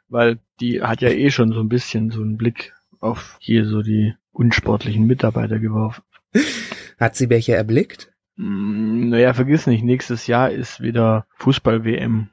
Weil 0.08 0.40
die 0.58 0.82
hat 0.82 1.00
ja 1.00 1.10
eh 1.10 1.30
schon 1.30 1.52
so 1.52 1.60
ein 1.60 1.68
bisschen 1.68 2.10
so 2.10 2.22
einen 2.22 2.36
Blick 2.36 2.74
auf 2.98 3.36
hier 3.38 3.66
so 3.66 3.82
die 3.82 4.14
unsportlichen 4.32 5.06
Mitarbeiter 5.06 5.60
geworfen. 5.60 6.02
Hat 6.98 7.16
sie 7.16 7.30
welche 7.30 7.54
erblickt? 7.54 8.12
Mm, 8.36 9.08
Naja, 9.10 9.34
vergiss 9.34 9.66
nicht, 9.66 9.84
nächstes 9.84 10.26
Jahr 10.26 10.50
ist 10.50 10.80
wieder 10.80 11.26
Fußball-WM. 11.36 12.28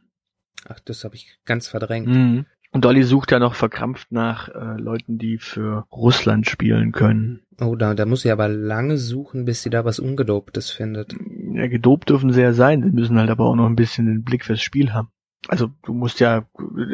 Ach, 0.68 0.80
das 0.80 1.04
habe 1.04 1.16
ich 1.16 1.40
ganz 1.46 1.68
verdrängt. 1.68 2.08
Mhm. 2.08 2.46
Und 2.72 2.86
Dolly 2.86 3.04
sucht 3.04 3.32
ja 3.32 3.38
noch 3.38 3.54
verkrampft 3.54 4.12
nach 4.12 4.50
äh, 4.50 4.82
Leuten, 4.82 5.20
die 5.20 5.38
für 5.38 5.86
Russland 5.92 6.48
spielen 6.48 6.92
können. 6.92 7.42
Oh, 7.62 7.76
da, 7.76 7.94
da 7.94 8.06
muss 8.08 8.24
sie 8.24 8.32
aber 8.32 8.48
lange 8.48 8.98
suchen, 8.98 9.46
bis 9.46 9.62
sie 9.62 9.70
da 9.70 9.86
was 9.86 10.00
Ungedobtes 10.00 10.72
findet. 10.72 11.14
Ja, 11.54 11.68
gedopt 11.68 12.10
dürfen 12.10 12.32
sie 12.34 12.42
ja 12.42 12.54
sein, 12.54 12.82
sie 12.82 12.90
müssen 12.90 13.20
halt 13.20 13.30
aber 13.30 13.46
auch 13.46 13.56
noch 13.56 13.68
ein 13.68 13.76
bisschen 13.76 14.08
den 14.08 14.24
Blick 14.24 14.44
fürs 14.44 14.62
Spiel 14.62 14.92
haben. 14.92 15.10
Also 15.50 15.70
du 15.86 15.94
musst 15.94 16.20
ja, 16.20 16.48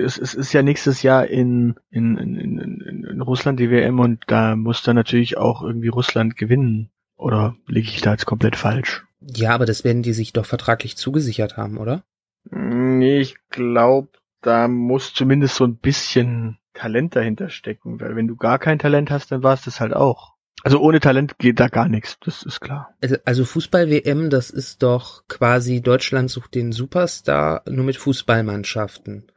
es, 0.04 0.18
es 0.18 0.34
ist 0.34 0.52
ja 0.52 0.64
nächstes 0.64 1.02
Jahr 1.02 1.28
in, 1.28 1.76
in, 1.92 2.18
in, 2.18 2.36
in, 2.36 3.04
in 3.10 3.22
Russland 3.22 3.60
die 3.60 3.70
WM 3.70 4.00
und 4.00 4.24
da 4.28 4.58
muss 4.58 4.84
dann 4.84 4.96
natürlich 4.98 5.38
auch 5.38 5.62
irgendwie 5.62 5.88
Russland 5.88 6.36
gewinnen. 6.36 6.90
Oder 7.20 7.58
liege 7.68 7.90
ich 7.90 8.02
da 8.02 8.12
jetzt 8.12 8.26
komplett 8.26 8.56
falsch? 8.56 9.06
Ja, 9.20 9.54
aber 9.54 9.66
das 9.66 9.84
werden 9.84 10.04
die 10.04 10.14
sich 10.14 10.32
doch 10.32 10.46
vertraglich 10.46 10.96
zugesichert 10.96 11.58
haben, 11.58 11.78
oder? 11.78 12.04
Nee, 12.50 13.20
ich 13.20 13.36
glaube, 13.50 14.10
da 14.42 14.70
muss 14.70 15.14
zumindest 15.14 15.56
so 15.56 15.66
ein 15.66 15.76
bisschen 15.76 16.58
Talent 16.74 17.18
dahinter 17.18 17.50
stecken, 17.50 18.00
weil 18.00 18.16
wenn 18.16 18.28
du 18.28 18.38
gar 18.38 18.58
kein 18.58 18.80
Talent 18.80 19.12
hast, 19.12 19.34
dann 19.34 19.44
war 19.44 19.54
es 19.54 19.64
das 19.64 19.82
halt 19.82 19.94
auch. 19.94 20.36
Also 20.64 20.80
ohne 20.80 21.02
Talent 21.02 21.38
geht 21.38 21.60
da 21.60 21.68
gar 21.68 21.90
nichts, 21.90 22.18
das 22.22 22.44
ist 22.44 22.62
klar. 22.62 22.96
Also, 23.02 23.18
also 23.26 23.44
Fußball-WM, 23.44 24.30
das 24.30 24.50
ist 24.50 24.82
doch 24.82 25.28
quasi 25.28 25.82
Deutschland 25.82 26.32
sucht 26.32 26.56
den 26.56 26.72
Superstar 26.72 27.64
nur 27.70 27.84
mit 27.84 27.98
Fußballmannschaften. 27.98 29.30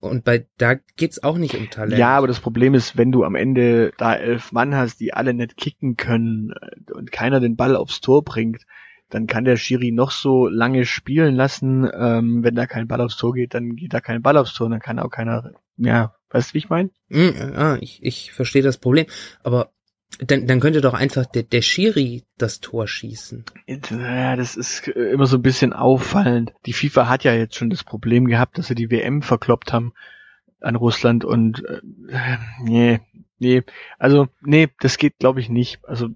Und 0.00 0.24
bei 0.24 0.46
da 0.58 0.74
geht's 0.96 1.22
auch 1.22 1.38
nicht 1.38 1.54
um 1.54 1.70
Talent. 1.70 1.98
Ja, 1.98 2.16
aber 2.16 2.26
das 2.26 2.40
Problem 2.40 2.74
ist, 2.74 2.96
wenn 2.96 3.12
du 3.12 3.24
am 3.24 3.34
Ende 3.34 3.92
da 3.96 4.14
elf 4.14 4.52
Mann 4.52 4.74
hast, 4.74 5.00
die 5.00 5.14
alle 5.14 5.34
nicht 5.34 5.56
kicken 5.56 5.96
können 5.96 6.50
äh, 6.50 6.92
und 6.92 7.12
keiner 7.12 7.40
den 7.40 7.56
Ball 7.56 7.76
aufs 7.76 8.00
Tor 8.00 8.22
bringt, 8.22 8.66
dann 9.08 9.26
kann 9.26 9.44
der 9.44 9.56
Schiri 9.56 9.92
noch 9.92 10.10
so 10.10 10.48
lange 10.48 10.84
spielen 10.84 11.34
lassen. 11.34 11.88
Ähm, 11.92 12.42
wenn 12.42 12.54
da 12.54 12.66
kein 12.66 12.88
Ball 12.88 13.00
aufs 13.00 13.16
Tor 13.16 13.32
geht, 13.32 13.54
dann 13.54 13.76
geht 13.76 13.94
da 13.94 14.00
kein 14.00 14.22
Ball 14.22 14.36
aufs 14.36 14.54
Tor, 14.54 14.68
dann 14.68 14.80
kann 14.80 14.98
auch 14.98 15.10
keiner. 15.10 15.52
Ja, 15.76 16.14
weißt 16.30 16.50
du, 16.50 16.54
wie 16.54 16.58
ich 16.58 16.68
meine? 16.68 16.90
Hm, 17.08 17.34
ah, 17.54 17.78
ich, 17.80 18.02
ich 18.02 18.32
verstehe 18.32 18.62
das 18.62 18.78
Problem. 18.78 19.06
Aber 19.42 19.72
dann, 20.18 20.46
dann 20.46 20.60
könnte 20.60 20.80
doch 20.80 20.94
einfach 20.94 21.26
der, 21.26 21.42
der 21.42 21.62
Schiri 21.62 22.24
das 22.38 22.60
Tor 22.60 22.86
schießen. 22.86 23.44
Ja, 23.66 24.36
das 24.36 24.56
ist 24.56 24.88
äh, 24.88 25.12
immer 25.12 25.26
so 25.26 25.36
ein 25.36 25.42
bisschen 25.42 25.72
auffallend. 25.72 26.52
Die 26.64 26.72
FIFA 26.72 27.08
hat 27.08 27.24
ja 27.24 27.34
jetzt 27.34 27.56
schon 27.56 27.70
das 27.70 27.84
Problem 27.84 28.26
gehabt, 28.26 28.58
dass 28.58 28.68
sie 28.68 28.74
die 28.74 28.90
WM 28.90 29.22
verkloppt 29.22 29.72
haben 29.72 29.92
an 30.60 30.76
Russland 30.76 31.24
und 31.24 31.64
äh, 31.66 31.80
nee, 32.62 33.00
nee, 33.38 33.62
also 33.98 34.28
nee, 34.40 34.68
das 34.80 34.96
geht 34.96 35.18
glaube 35.18 35.40
ich 35.40 35.50
nicht. 35.50 35.80
Also 35.84 36.08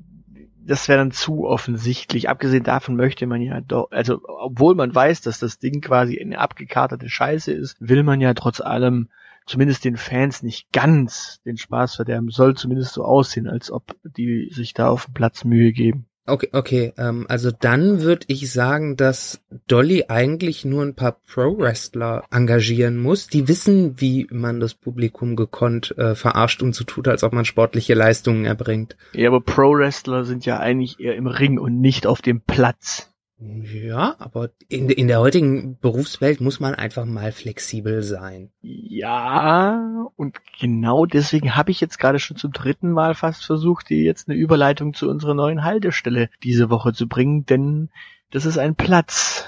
das 0.62 0.88
wäre 0.88 0.99
dann 0.99 1.11
zu 1.11 1.47
offensichtlich. 1.47 2.28
Abgesehen 2.28 2.64
davon 2.64 2.97
möchte 2.97 3.26
man 3.26 3.42
ja 3.42 3.61
doch, 3.61 3.90
also 3.90 4.20
obwohl 4.25 4.75
man 4.75 4.94
weiß, 4.94 5.20
dass 5.20 5.38
das 5.38 5.59
Ding 5.59 5.80
quasi 5.80 6.18
eine 6.18 6.38
abgekartete 6.38 7.09
Scheiße 7.09 7.52
ist, 7.52 7.76
will 7.80 8.02
man 8.02 8.20
ja 8.20 8.32
trotz 8.35 8.61
allem 8.61 9.09
zumindest 9.47 9.85
den 9.85 9.97
Fans 9.97 10.42
nicht 10.42 10.73
ganz 10.73 11.40
den 11.44 11.56
Spaß 11.56 11.97
verderben. 11.97 12.30
Soll 12.30 12.56
zumindest 12.56 12.94
so 12.94 13.04
aussehen, 13.04 13.49
als 13.49 13.70
ob 13.70 13.97
die 14.04 14.50
sich 14.52 14.75
da 14.75 14.88
auf 14.88 15.06
dem 15.06 15.14
Platz 15.14 15.44
Mühe 15.44 15.73
geben. 15.73 16.06
Okay, 16.26 16.49
okay, 16.52 16.92
ähm, 16.97 17.26
also 17.28 17.50
dann 17.50 18.02
würde 18.02 18.26
ich 18.28 18.52
sagen, 18.52 18.97
dass 18.97 19.42
Dolly 19.66 20.04
eigentlich 20.09 20.64
nur 20.64 20.82
ein 20.85 20.94
paar 20.94 21.16
Pro-Wrestler 21.26 22.23
engagieren 22.30 22.99
muss, 22.99 23.26
die 23.26 23.49
wissen, 23.49 24.00
wie 24.00 24.28
man 24.30 24.61
das 24.61 24.75
Publikum 24.75 25.35
gekonnt 25.35 25.97
äh, 25.99 26.14
verarscht 26.14 26.62
und 26.62 26.75
so 26.75 26.85
tut, 26.85 27.09
als 27.09 27.25
ob 27.25 27.32
man 27.32 27.44
sportliche 27.44 27.94
Leistungen 27.94 28.44
erbringt. 28.44 28.97
Ja, 29.12 29.28
aber 29.28 29.40
Pro-Wrestler 29.40 30.25
sind 30.25 30.47
ja 30.47 30.61
eigentlich 30.61 31.00
eher 31.00 31.16
im 31.16 31.26
Ring 31.26 31.59
und 31.59 31.80
nicht 31.80 32.06
auf 32.06 32.23
dem 32.23 32.42
Platz. 32.42 33.10
Ja, 33.42 34.16
aber 34.18 34.50
in, 34.68 34.90
in 34.90 35.09
der 35.09 35.20
heutigen 35.20 35.78
Berufswelt 35.78 36.42
muss 36.42 36.61
man 36.61 36.75
einfach 36.75 37.06
mal 37.06 37.32
flexibel 37.32 38.02
sein. 38.02 38.50
Ja, 38.61 40.09
und 40.16 40.37
genau 40.61 41.06
deswegen 41.06 41.56
habe 41.56 41.70
ich 41.70 41.80
jetzt 41.80 41.99
gerade 41.99 42.18
schon 42.18 42.37
zum 42.37 42.52
dritten 42.52 42.90
Mal 42.90 43.14
fast 43.14 43.47
versucht, 43.47 43.88
dir 43.88 44.02
jetzt 44.02 44.28
eine 44.28 44.37
Überleitung 44.37 44.92
zu 44.92 45.09
unserer 45.09 45.32
neuen 45.32 45.64
Haltestelle 45.64 46.28
diese 46.42 46.68
Woche 46.68 46.92
zu 46.92 47.09
bringen, 47.09 47.47
denn 47.47 47.88
das 48.30 48.44
ist 48.44 48.59
ein 48.59 48.76
Platz. 48.76 49.47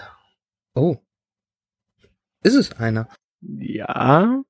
Oh. 0.74 0.96
Ist 2.42 2.54
es 2.54 2.72
einer? 2.72 3.08
Ja, 3.40 4.42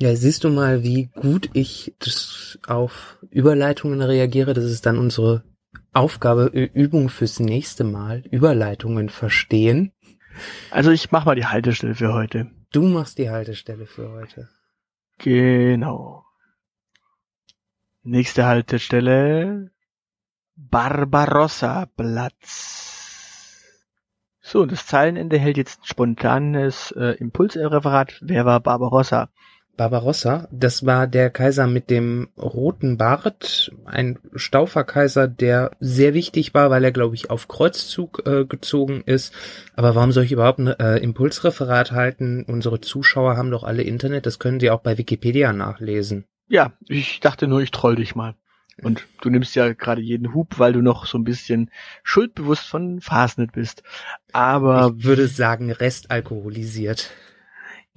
Ja, 0.00 0.14
siehst 0.16 0.42
du 0.42 0.50
mal, 0.50 0.82
wie 0.82 1.06
gut 1.14 1.50
ich 1.54 1.94
das 1.98 2.58
auf 2.66 3.18
Überleitungen 3.30 4.02
reagiere. 4.02 4.54
Das 4.54 4.64
ist 4.64 4.86
dann 4.86 4.98
unsere 4.98 5.44
Aufgabe, 5.98 6.46
Übung 6.46 7.08
fürs 7.08 7.40
nächste 7.40 7.84
Mal. 7.84 8.22
Überleitungen 8.30 9.08
verstehen. 9.08 9.92
also 10.70 10.90
ich 10.90 11.10
mach 11.10 11.24
mal 11.24 11.34
die 11.34 11.46
Haltestelle 11.46 11.94
für 11.94 12.12
heute. 12.12 12.50
Du 12.72 12.82
machst 12.82 13.18
die 13.18 13.30
Haltestelle 13.30 13.86
für 13.86 14.10
heute. 14.10 14.48
Genau. 15.18 16.24
Nächste 18.02 18.46
Haltestelle 18.46 19.70
Barbarossa 20.54 21.86
Platz. 21.96 22.88
So, 24.40 24.64
das 24.66 24.86
Zeilenende 24.86 25.38
hält 25.38 25.56
jetzt 25.56 25.80
ein 25.80 25.84
spontanes 25.84 26.90
äh, 26.92 27.16
Impulsreferat. 27.18 28.18
Wer 28.22 28.46
war 28.46 28.60
Barbarossa? 28.60 29.30
Barbarossa, 29.78 30.48
das 30.50 30.84
war 30.84 31.06
der 31.06 31.30
Kaiser 31.30 31.66
mit 31.66 31.88
dem 31.88 32.28
roten 32.36 32.98
Bart, 32.98 33.72
ein 33.86 34.18
Stauferkaiser, 34.34 35.28
der 35.28 35.70
sehr 35.80 36.12
wichtig 36.12 36.52
war, 36.52 36.68
weil 36.68 36.84
er, 36.84 36.92
glaube 36.92 37.14
ich, 37.14 37.30
auf 37.30 37.48
Kreuzzug 37.48 38.26
äh, 38.26 38.44
gezogen 38.44 39.02
ist. 39.06 39.32
Aber 39.74 39.94
warum 39.94 40.12
soll 40.12 40.24
ich 40.24 40.32
überhaupt 40.32 40.58
ein 40.58 40.66
äh, 40.66 40.98
Impulsreferat 40.98 41.92
halten? 41.92 42.44
Unsere 42.46 42.80
Zuschauer 42.80 43.36
haben 43.36 43.50
doch 43.50 43.64
alle 43.64 43.82
Internet, 43.82 44.26
das 44.26 44.38
können 44.38 44.60
sie 44.60 44.70
auch 44.70 44.80
bei 44.80 44.98
Wikipedia 44.98 45.54
nachlesen. 45.54 46.24
Ja, 46.48 46.72
ich 46.88 47.20
dachte 47.20 47.46
nur, 47.46 47.60
ich 47.60 47.70
troll 47.70 47.96
dich 47.96 48.14
mal. 48.14 48.34
Und 48.82 49.06
du 49.22 49.30
nimmst 49.30 49.56
ja 49.56 49.72
gerade 49.72 50.00
jeden 50.00 50.34
Hub, 50.34 50.58
weil 50.58 50.72
du 50.72 50.82
noch 50.82 51.06
so 51.06 51.18
ein 51.18 51.24
bisschen 51.24 51.70
schuldbewusst 52.02 52.66
von 52.66 53.00
Fastnet 53.00 53.52
bist. 53.52 53.82
Aber 54.32 54.92
ich 54.96 55.04
würde 55.04 55.26
sagen, 55.28 55.70
restalkoholisiert. 55.70 57.10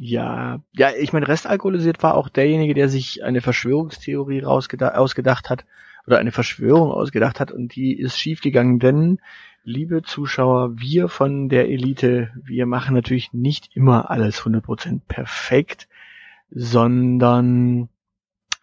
Ja, 0.03 0.63
ja, 0.71 0.89
ich 0.99 1.13
meine, 1.13 1.27
restalkoholisiert 1.27 2.01
war 2.01 2.15
auch 2.15 2.27
derjenige, 2.27 2.73
der 2.73 2.89
sich 2.89 3.23
eine 3.23 3.39
Verschwörungstheorie 3.39 4.43
ausgedacht 4.43 5.51
hat 5.51 5.65
oder 6.07 6.17
eine 6.17 6.31
Verschwörung 6.31 6.89
ausgedacht 6.89 7.39
hat 7.39 7.51
und 7.51 7.75
die 7.75 7.99
ist 7.99 8.17
schiefgegangen, 8.17 8.79
denn, 8.79 9.19
liebe 9.63 10.01
Zuschauer, 10.01 10.79
wir 10.79 11.07
von 11.07 11.49
der 11.49 11.69
Elite, 11.69 12.31
wir 12.43 12.65
machen 12.65 12.95
natürlich 12.95 13.31
nicht 13.31 13.75
immer 13.75 14.09
alles 14.09 14.41
100% 14.41 15.01
perfekt, 15.07 15.87
sondern 16.49 17.87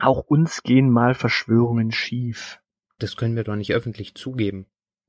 auch 0.01 0.19
uns 0.19 0.65
gehen 0.65 0.91
mal 0.91 1.15
Verschwörungen 1.15 1.93
schief. 1.93 2.59
Das 2.99 3.17
können 3.17 3.37
wir 3.37 3.45
doch 3.45 3.55
nicht 3.55 3.73
öffentlich 3.73 4.17
zugeben. 4.17 4.67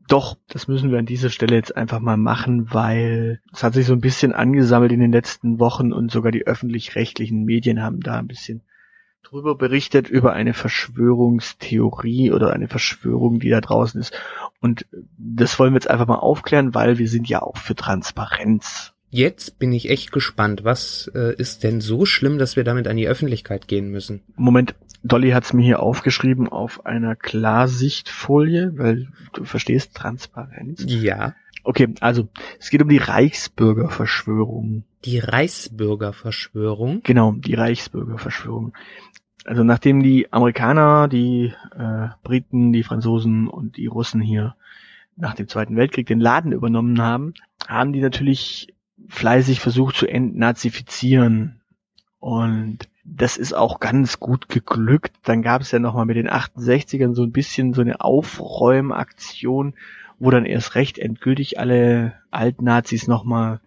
Doch, 0.10 0.38
das 0.48 0.68
müssen 0.68 0.92
wir 0.92 0.98
an 0.98 1.06
dieser 1.06 1.30
Stelle 1.30 1.56
jetzt 1.56 1.78
einfach 1.78 2.00
mal 2.00 2.18
machen, 2.18 2.74
weil 2.74 3.42
es 3.54 3.64
hat 3.64 3.76
sich 3.76 3.86
so 3.86 3.94
ein 3.94 4.02
bisschen 4.02 4.34
angesammelt 4.34 4.92
in 4.92 5.00
den 5.00 5.12
letzten 5.12 5.60
Wochen 5.60 5.94
und 5.94 6.10
sogar 6.12 6.32
die 6.32 6.48
öffentlich-rechtlichen 6.48 7.44
Medien 7.46 7.84
haben 7.84 8.00
da 8.02 8.18
ein 8.18 8.28
bisschen 8.28 8.64
drüber 9.22 9.54
berichtet 9.54 10.10
über 10.10 10.34
eine 10.34 10.56
Verschwörungstheorie 10.56 12.32
oder 12.32 12.54
eine 12.54 12.68
Verschwörung, 12.68 13.40
die 13.40 13.50
da 13.50 13.62
draußen 13.62 14.02
ist. 14.02 14.14
Und 14.60 14.88
das 15.18 15.60
wollen 15.60 15.74
wir 15.74 15.78
jetzt 15.78 15.92
einfach 15.92 16.08
mal 16.08 16.16
aufklären, 16.16 16.74
weil 16.74 16.98
wir 16.98 17.08
sind 17.08 17.30
ja 17.30 17.44
auch 17.44 17.58
für 17.58 17.76
Transparenz. 17.76 18.96
Jetzt 19.12 19.58
bin 19.58 19.74
ich 19.74 19.90
echt 19.90 20.12
gespannt. 20.12 20.64
Was 20.64 21.10
äh, 21.16 21.34
ist 21.36 21.64
denn 21.64 21.82
so 21.82 22.06
schlimm, 22.06 22.38
dass 22.38 22.56
wir 22.56 22.64
damit 22.64 22.88
an 22.88 22.98
die 22.98 23.08
Öffentlichkeit 23.08 23.68
gehen 23.68 23.90
müssen? 23.90 24.22
Moment, 24.36 24.76
Dolly 25.04 25.32
hat's 25.32 25.54
mir 25.54 25.64
hier 25.64 25.82
aufgeschrieben 25.82 26.48
auf 26.48 26.86
einer 26.86 27.16
Klarsichtfolie, 27.16 28.74
weil 28.78 29.08
du 29.34 29.46
verstehst 29.46 29.96
Transparenz. 29.96 30.86
Ja. 30.88 31.34
Okay, 31.64 31.90
also 32.02 32.28
es 32.60 32.70
geht 32.70 32.82
um 32.82 32.90
die 32.90 32.98
Reichsbürgerverschwörung. 32.98 34.84
Die 35.06 35.20
Reichsbürgerverschwörung. 35.20 37.02
Genau, 37.04 37.34
die 37.34 37.56
Reichsbürgerverschwörung. 37.56 38.74
Also 39.46 39.64
nachdem 39.64 40.04
die 40.04 40.32
Amerikaner, 40.32 41.08
die 41.08 41.54
äh, 41.76 42.10
Briten, 42.24 42.74
die 42.74 42.84
Franzosen 42.84 43.48
und 43.48 43.78
die 43.78 43.88
Russen 43.88 44.22
hier 44.22 44.56
nach 45.16 45.34
dem 45.34 45.48
Zweiten 45.48 45.76
Weltkrieg 45.76 46.08
den 46.08 46.20
Laden 46.20 46.52
übernommen 46.52 47.02
haben, 47.02 47.34
haben 47.68 47.94
die 47.94 48.02
natürlich 48.02 48.74
fleißig 49.08 49.60
versucht 49.60 49.96
zu 49.96 50.08
entnazifizieren. 50.08 51.62
Und 52.20 52.90
das 53.04 53.38
ist 53.38 53.54
auch 53.54 53.80
ganz 53.80 54.20
gut 54.20 54.50
geglückt. 54.50 55.14
Dann 55.24 55.42
gab 55.42 55.62
es 55.62 55.72
ja 55.72 55.80
nochmal 55.80 56.06
mit 56.06 56.18
den 56.18 56.30
68ern 56.30 57.16
so 57.16 57.24
ein 57.24 57.32
bisschen 57.32 57.74
so 57.74 57.82
eine 57.82 58.02
Aufräumaktion, 58.02 59.74
wo 60.20 60.30
dann 60.30 60.46
erst 60.46 60.76
recht 60.76 61.00
endgültig 61.00 61.60
alle 61.60 62.14
Altnazis 62.30 63.08
nochmal 63.08 63.62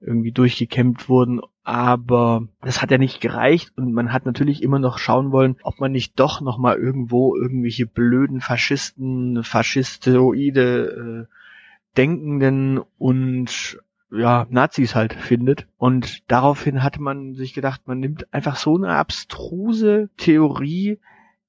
irgendwie 0.00 0.32
durchgekämmt 0.32 1.08
wurden. 1.08 1.40
Aber 1.64 2.48
das 2.60 2.82
hat 2.82 2.90
ja 2.90 2.98
nicht 2.98 3.20
gereicht 3.20 3.72
und 3.76 3.92
man 3.92 4.12
hat 4.12 4.26
natürlich 4.26 4.64
immer 4.64 4.80
noch 4.80 4.98
schauen 4.98 5.30
wollen, 5.30 5.56
ob 5.62 5.78
man 5.78 5.92
nicht 5.92 6.18
doch 6.18 6.40
nochmal 6.40 6.76
irgendwo 6.76 7.36
irgendwelche 7.36 7.86
blöden 7.86 8.40
Faschisten, 8.40 9.44
Faschistoide, 9.44 11.28
äh, 11.28 11.96
denkenden 11.96 12.80
und 12.98 13.78
ja, 14.12 14.46
Nazis 14.50 14.94
halt 14.94 15.14
findet. 15.14 15.66
Und 15.78 16.30
daraufhin 16.30 16.82
hatte 16.82 17.00
man 17.00 17.34
sich 17.34 17.54
gedacht, 17.54 17.82
man 17.86 17.98
nimmt 17.98 18.32
einfach 18.32 18.56
so 18.56 18.76
eine 18.76 18.90
abstruse 18.90 20.10
Theorie, 20.16 20.98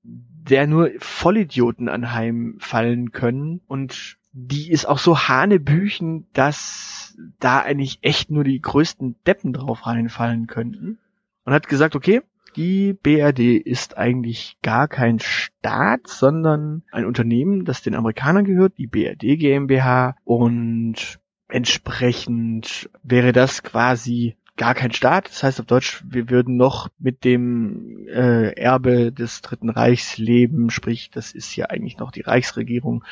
der 0.03 0.67
nur 0.67 0.91
Vollidioten 1.00 1.89
anheimfallen 1.89 3.12
können 3.12 3.62
und 3.67 4.17
die 4.34 4.72
ist 4.72 4.86
auch 4.86 4.98
so 4.98 5.17
hanebüchen, 5.20 6.25
dass 6.34 7.15
da 7.39 7.60
eigentlich 7.62 8.00
echt 8.01 8.32
nur 8.32 8.43
die 8.43 8.60
größten 8.60 9.15
Deppen 9.27 9.53
drauf 9.53 9.86
reinfallen 9.86 10.48
könnten. 10.48 10.98
Und 11.46 11.53
hat 11.53 11.70
gesagt, 11.70 11.96
okay, 11.96 12.22
die 12.55 12.93
BRD 12.93 13.58
ist 13.58 13.98
eigentlich 13.98 14.58
gar 14.63 14.88
kein 14.88 15.20
Staat, 15.20 16.08
sondern 16.08 16.84
ein 16.91 17.05
Unternehmen, 17.05 17.63
das 17.63 17.84
den 17.84 17.96
Amerikanern 17.96 18.46
gehört, 18.46 18.77
die 18.77 18.88
BRD 18.88 19.38
GmbH 19.38 20.15
und 20.24 21.20
entsprechend 21.54 22.90
wäre 23.04 23.32
das 23.32 23.64
quasi 23.64 24.36
gar 24.58 24.74
kein 24.74 24.92
Staat. 24.92 25.30
Das 25.30 25.44
heißt 25.44 25.60
auf 25.60 25.66
Deutsch, 25.66 26.04
wir 26.08 26.30
würden 26.30 26.58
noch 26.58 26.90
mit 27.00 27.24
dem 27.24 28.08
äh, 28.08 28.54
Erbe 28.54 29.12
des 29.12 29.42
Dritten 29.42 29.70
Reichs 29.70 30.18
leben, 30.18 30.70
sprich, 30.70 31.10
das 31.12 31.32
ist 31.32 31.56
ja 31.56 31.66
eigentlich 31.68 31.98
noch 31.98 32.12
die 32.12 32.22
Reichsregierung, 32.22 33.04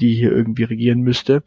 die 0.00 0.14
hier 0.14 0.30
irgendwie 0.30 0.64
regieren 0.64 1.00
müsste. 1.00 1.42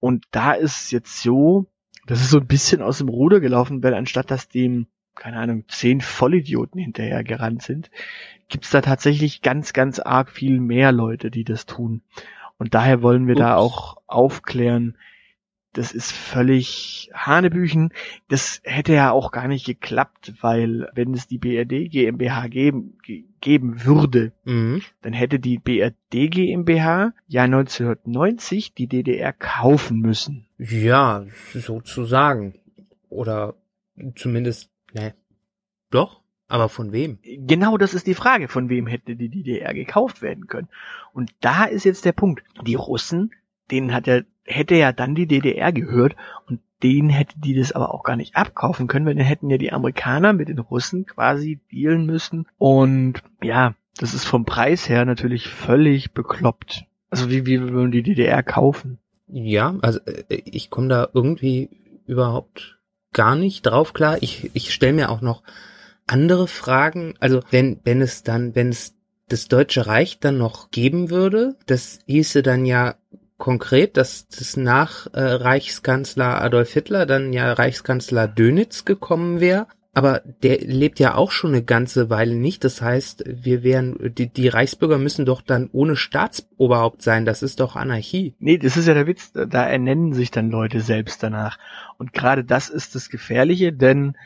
Und 0.00 0.24
da 0.30 0.52
ist 0.52 0.90
jetzt 0.90 1.22
so, 1.22 1.66
das 2.06 2.20
ist 2.20 2.30
so 2.30 2.38
ein 2.38 2.46
bisschen 2.46 2.82
aus 2.82 2.98
dem 2.98 3.08
Ruder 3.08 3.40
gelaufen, 3.40 3.82
weil 3.82 3.94
anstatt 3.94 4.30
dass 4.30 4.48
dem 4.48 4.86
keine 5.16 5.38
Ahnung, 5.38 5.64
zehn 5.68 6.00
Vollidioten 6.00 6.80
hinterher 6.80 7.22
gerannt 7.24 7.62
sind, 7.62 7.90
gibt's 8.48 8.70
da 8.70 8.80
tatsächlich 8.80 9.42
ganz, 9.42 9.74
ganz 9.74 9.98
arg 9.98 10.30
viel 10.30 10.60
mehr 10.60 10.92
Leute, 10.92 11.30
die 11.30 11.44
das 11.44 11.66
tun. 11.66 12.00
Und 12.56 12.74
daher 12.74 13.02
wollen 13.02 13.26
wir 13.26 13.34
Ups. 13.34 13.40
da 13.40 13.56
auch 13.56 13.96
aufklären, 14.06 14.96
das 15.72 15.92
ist 15.92 16.12
völlig 16.12 17.10
Hanebüchen. 17.14 17.92
Das 18.28 18.60
hätte 18.64 18.92
ja 18.92 19.12
auch 19.12 19.30
gar 19.30 19.48
nicht 19.48 19.66
geklappt, 19.66 20.34
weil 20.40 20.88
wenn 20.94 21.14
es 21.14 21.26
die 21.26 21.38
BRD 21.38 21.90
GmbH 21.90 22.48
geben, 22.48 22.98
geben 23.40 23.84
würde, 23.84 24.32
mhm. 24.44 24.82
dann 25.02 25.12
hätte 25.12 25.38
die 25.38 25.58
BRD 25.58 26.30
GmbH 26.30 27.12
ja 27.28 27.44
1990 27.44 28.74
die 28.74 28.86
DDR 28.86 29.32
kaufen 29.32 30.00
müssen. 30.00 30.46
Ja, 30.58 31.24
sozusagen. 31.54 32.54
Oder 33.08 33.54
zumindest 34.14 34.70
Nee. 34.92 35.12
Doch? 35.90 36.20
Aber 36.48 36.68
von 36.68 36.92
wem? 36.92 37.18
Genau 37.22 37.76
das 37.76 37.94
ist 37.94 38.06
die 38.06 38.14
Frage. 38.14 38.48
Von 38.48 38.68
wem 38.68 38.86
hätte 38.86 39.14
die 39.14 39.28
DDR 39.28 39.72
gekauft 39.72 40.20
werden 40.20 40.48
können? 40.48 40.68
Und 41.12 41.32
da 41.40 41.64
ist 41.64 41.84
jetzt 41.84 42.04
der 42.04 42.12
Punkt. 42.12 42.42
Die 42.66 42.74
Russen, 42.74 43.32
denen 43.70 43.94
hat 43.94 44.08
ja, 44.08 44.20
hätte 44.50 44.74
ja 44.74 44.92
dann 44.92 45.14
die 45.14 45.26
DDR 45.26 45.72
gehört 45.72 46.16
und 46.46 46.60
denen 46.82 47.10
hätte 47.10 47.38
die 47.38 47.54
das 47.54 47.72
aber 47.72 47.94
auch 47.94 48.02
gar 48.02 48.16
nicht 48.16 48.36
abkaufen 48.36 48.86
können, 48.86 49.06
weil 49.06 49.14
dann 49.14 49.24
hätten 49.24 49.50
ja 49.50 49.58
die 49.58 49.72
Amerikaner 49.72 50.32
mit 50.32 50.48
den 50.48 50.58
Russen 50.58 51.06
quasi 51.06 51.60
dealen 51.70 52.06
müssen. 52.06 52.46
Und 52.58 53.22
ja, 53.42 53.74
das 53.98 54.14
ist 54.14 54.24
vom 54.24 54.44
Preis 54.44 54.88
her 54.88 55.04
natürlich 55.04 55.48
völlig 55.48 56.12
bekloppt. 56.12 56.86
Also 57.10 57.28
wie, 57.28 57.44
wie 57.46 57.60
würden 57.60 57.90
die 57.90 58.02
DDR 58.02 58.42
kaufen? 58.42 58.98
Ja, 59.28 59.74
also 59.82 60.00
äh, 60.06 60.42
ich 60.44 60.70
komme 60.70 60.88
da 60.88 61.08
irgendwie 61.12 61.68
überhaupt 62.06 62.78
gar 63.12 63.36
nicht 63.36 63.62
drauf 63.62 63.92
klar. 63.92 64.18
Ich, 64.20 64.50
ich 64.54 64.72
stelle 64.72 64.92
mir 64.92 65.10
auch 65.10 65.20
noch 65.20 65.42
andere 66.06 66.48
Fragen. 66.48 67.14
Also 67.20 67.40
wenn, 67.50 67.80
wenn 67.84 68.00
es 68.00 68.22
dann, 68.22 68.54
wenn 68.54 68.68
es 68.68 68.94
das 69.28 69.48
Deutsche 69.48 69.86
Reich 69.86 70.18
dann 70.18 70.38
noch 70.38 70.70
geben 70.70 71.10
würde, 71.10 71.56
das 71.66 72.00
hieße 72.06 72.42
dann 72.42 72.64
ja 72.66 72.94
konkret, 73.40 73.96
dass 73.96 74.28
das 74.28 74.56
nach 74.56 75.08
äh, 75.12 75.20
Reichskanzler 75.20 76.40
Adolf 76.40 76.72
Hitler 76.72 77.06
dann 77.06 77.32
ja 77.32 77.52
Reichskanzler 77.52 78.28
Dönitz 78.28 78.84
gekommen 78.84 79.40
wäre. 79.40 79.66
Aber 79.92 80.22
der 80.44 80.58
lebt 80.58 81.00
ja 81.00 81.16
auch 81.16 81.32
schon 81.32 81.50
eine 81.50 81.64
ganze 81.64 82.10
Weile 82.10 82.36
nicht. 82.36 82.62
Das 82.62 82.80
heißt, 82.80 83.24
wir 83.26 83.64
wären, 83.64 84.14
die, 84.14 84.28
die 84.28 84.46
Reichsbürger 84.46 84.98
müssen 84.98 85.26
doch 85.26 85.42
dann 85.42 85.68
ohne 85.72 85.96
Staatsoberhaupt 85.96 87.02
sein. 87.02 87.24
Das 87.24 87.42
ist 87.42 87.58
doch 87.58 87.74
Anarchie. 87.74 88.36
Nee, 88.38 88.58
das 88.58 88.76
ist 88.76 88.86
ja 88.86 88.94
der 88.94 89.08
Witz. 89.08 89.32
Da 89.32 89.64
ernennen 89.66 90.12
sich 90.12 90.30
dann 90.30 90.52
Leute 90.52 90.80
selbst 90.80 91.24
danach. 91.24 91.58
Und 91.98 92.12
gerade 92.12 92.44
das 92.44 92.68
ist 92.68 92.94
das 92.94 93.08
Gefährliche, 93.08 93.72
denn 93.72 94.16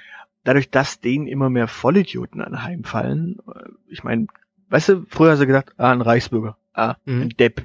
dadurch, 0.42 0.68
dass 0.70 1.00
denen 1.00 1.26
immer 1.26 1.48
mehr 1.48 1.66
Vollidioten 1.66 2.42
anheimfallen, 2.42 3.38
äh, 3.48 3.70
ich 3.88 4.04
meine, 4.04 4.26
weißt 4.68 4.90
du, 4.90 5.06
früher 5.08 5.32
hast 5.32 5.40
du 5.40 5.46
gedacht, 5.46 5.72
ah, 5.78 5.92
ein 5.92 6.02
Reichsbürger, 6.02 6.58
ah, 6.74 6.96
mhm. 7.06 7.22
ein 7.22 7.28
Depp. 7.30 7.62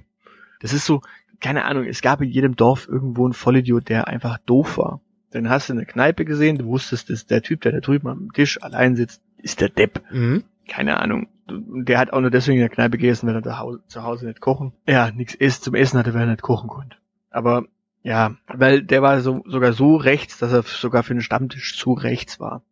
Das 0.62 0.73
ist 0.73 0.86
so, 0.86 1.02
keine 1.39 1.65
Ahnung, 1.65 1.86
es 1.86 2.02
gab 2.02 2.21
in 2.21 2.30
jedem 2.30 2.56
Dorf 2.56 2.88
irgendwo 2.88 3.25
einen 3.25 3.34
Vollidiot, 3.34 3.89
der 3.89 4.08
einfach 4.08 4.38
doof 4.39 4.78
war. 4.78 5.02
Dann 5.32 5.49
hast 5.49 5.69
du 5.69 5.73
eine 5.73 5.86
Kneipe 5.86 6.25
gesehen, 6.25 6.58
du 6.58 6.65
wusstest, 6.65 7.10
dass 7.10 7.25
der 7.25 7.41
Typ, 7.41 7.62
der 7.62 7.71
da 7.71 7.80
drüben 7.80 8.08
am 8.08 8.34
Tisch 8.34 8.62
allein 8.62 8.95
sitzt, 8.95 9.21
ist 9.38 9.62
der 9.62 9.69
Depp. 9.69 10.02
Mhm. 10.12 10.43
Keine 10.67 10.99
Ahnung. 10.99 11.28
Der 11.47 11.97
hat 11.97 12.13
auch 12.13 12.21
nur 12.21 12.30
deswegen 12.30 12.58
in 12.58 12.63
der 12.63 12.69
Kneipe 12.69 12.97
gegessen, 12.97 13.28
weil 13.28 13.36
er 13.36 13.80
zu 13.88 14.04
Hause 14.04 14.28
nicht 14.28 14.39
kochen. 14.39 14.73
Ja, 14.88 15.12
nichts 15.12 15.34
isst 15.34 15.63
zum 15.63 15.75
Essen 15.75 15.97
hatte, 15.97 16.13
weil 16.13 16.21
er 16.21 16.28
nicht 16.28 16.41
kochen 16.41 16.69
konnte. 16.69 16.97
Aber 17.32 17.65
ja, 18.04 18.36
weil 18.47 18.84
der 18.84 19.02
war 19.02 19.19
so, 19.21 19.43
sogar 19.45 19.73
so 19.73 19.95
rechts, 19.95 20.38
dass 20.38 20.54
er 20.54 20.63
sogar 20.63 21.04
für 21.04 21.13
den 21.13 21.21
Stammtisch 21.21 21.78
zu 21.78 21.93
rechts 21.93 22.39
war. 22.39 22.63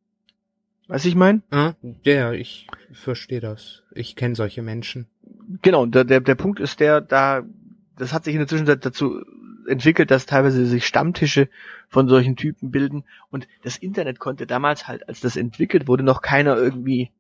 Weißt 0.88 1.06
du, 1.06 1.10
ich 1.10 1.16
mein? 1.16 1.44
Ah, 1.52 1.74
ja, 2.04 2.32
ich 2.32 2.68
verstehe 2.94 3.42
das. 3.42 3.84
Ich 3.92 4.16
kenne 4.16 4.36
solche 4.36 4.62
Menschen. 4.62 5.08
Genau, 5.62 5.86
der, 5.86 6.06
der, 6.06 6.22
der 6.22 6.36
Punkt 6.36 6.60
ist 6.60 6.80
der, 6.80 7.02
da, 7.02 7.44
das 7.98 8.14
hat 8.14 8.24
sich 8.24 8.34
in 8.34 8.40
der 8.40 8.48
Zwischenzeit 8.48 8.86
dazu 8.86 9.22
entwickelt, 9.68 10.12
dass 10.12 10.26
teilweise 10.26 10.66
sich 10.66 10.86
Stammtische 10.86 11.50
von 11.90 12.08
solchen 12.08 12.36
Typen 12.36 12.72
bilden. 12.72 13.04
Und 13.30 13.48
das 13.64 13.78
Internet 13.78 14.20
konnte 14.20 14.48
damals 14.48 14.88
halt, 14.88 15.08
als 15.08 15.20
das 15.20 15.36
entwickelt 15.36 15.88
wurde, 15.88 16.04
noch 16.04 16.22
keiner 16.22 16.56
irgendwie 16.56 17.12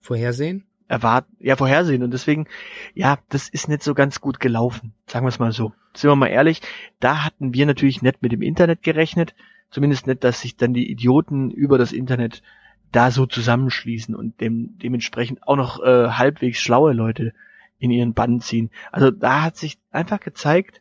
vorhersehen. 0.00 0.64
Erwarten, 0.88 1.36
ja, 1.40 1.56
vorhersehen. 1.56 2.02
Und 2.02 2.12
deswegen, 2.12 2.46
ja, 2.94 3.18
das 3.28 3.48
ist 3.48 3.68
nicht 3.68 3.82
so 3.82 3.94
ganz 3.94 4.20
gut 4.20 4.38
gelaufen. 4.38 4.92
Sagen 5.06 5.24
wir 5.24 5.30
es 5.30 5.40
mal 5.40 5.52
so. 5.52 5.72
Sind 5.94 6.10
wir 6.10 6.16
mal 6.16 6.28
ehrlich, 6.28 6.60
da 7.00 7.24
hatten 7.24 7.54
wir 7.54 7.66
natürlich 7.66 8.02
nicht 8.02 8.22
mit 8.22 8.30
dem 8.30 8.42
Internet 8.42 8.82
gerechnet. 8.82 9.34
Zumindest 9.70 10.06
nicht, 10.06 10.22
dass 10.22 10.42
sich 10.42 10.56
dann 10.56 10.74
die 10.74 10.88
Idioten 10.90 11.50
über 11.50 11.76
das 11.76 11.92
Internet 11.92 12.42
da 12.92 13.10
so 13.10 13.26
zusammenschließen 13.26 14.14
und 14.14 14.40
dem, 14.40 14.78
dementsprechend 14.78 15.42
auch 15.46 15.56
noch 15.56 15.82
äh, 15.82 16.10
halbwegs 16.10 16.60
schlaue 16.60 16.92
Leute 16.92 17.32
in 17.78 17.90
ihren 17.90 18.14
Bann 18.14 18.40
ziehen. 18.40 18.70
Also 18.92 19.10
da 19.10 19.42
hat 19.42 19.56
sich 19.56 19.78
einfach 19.90 20.20
gezeigt, 20.20 20.80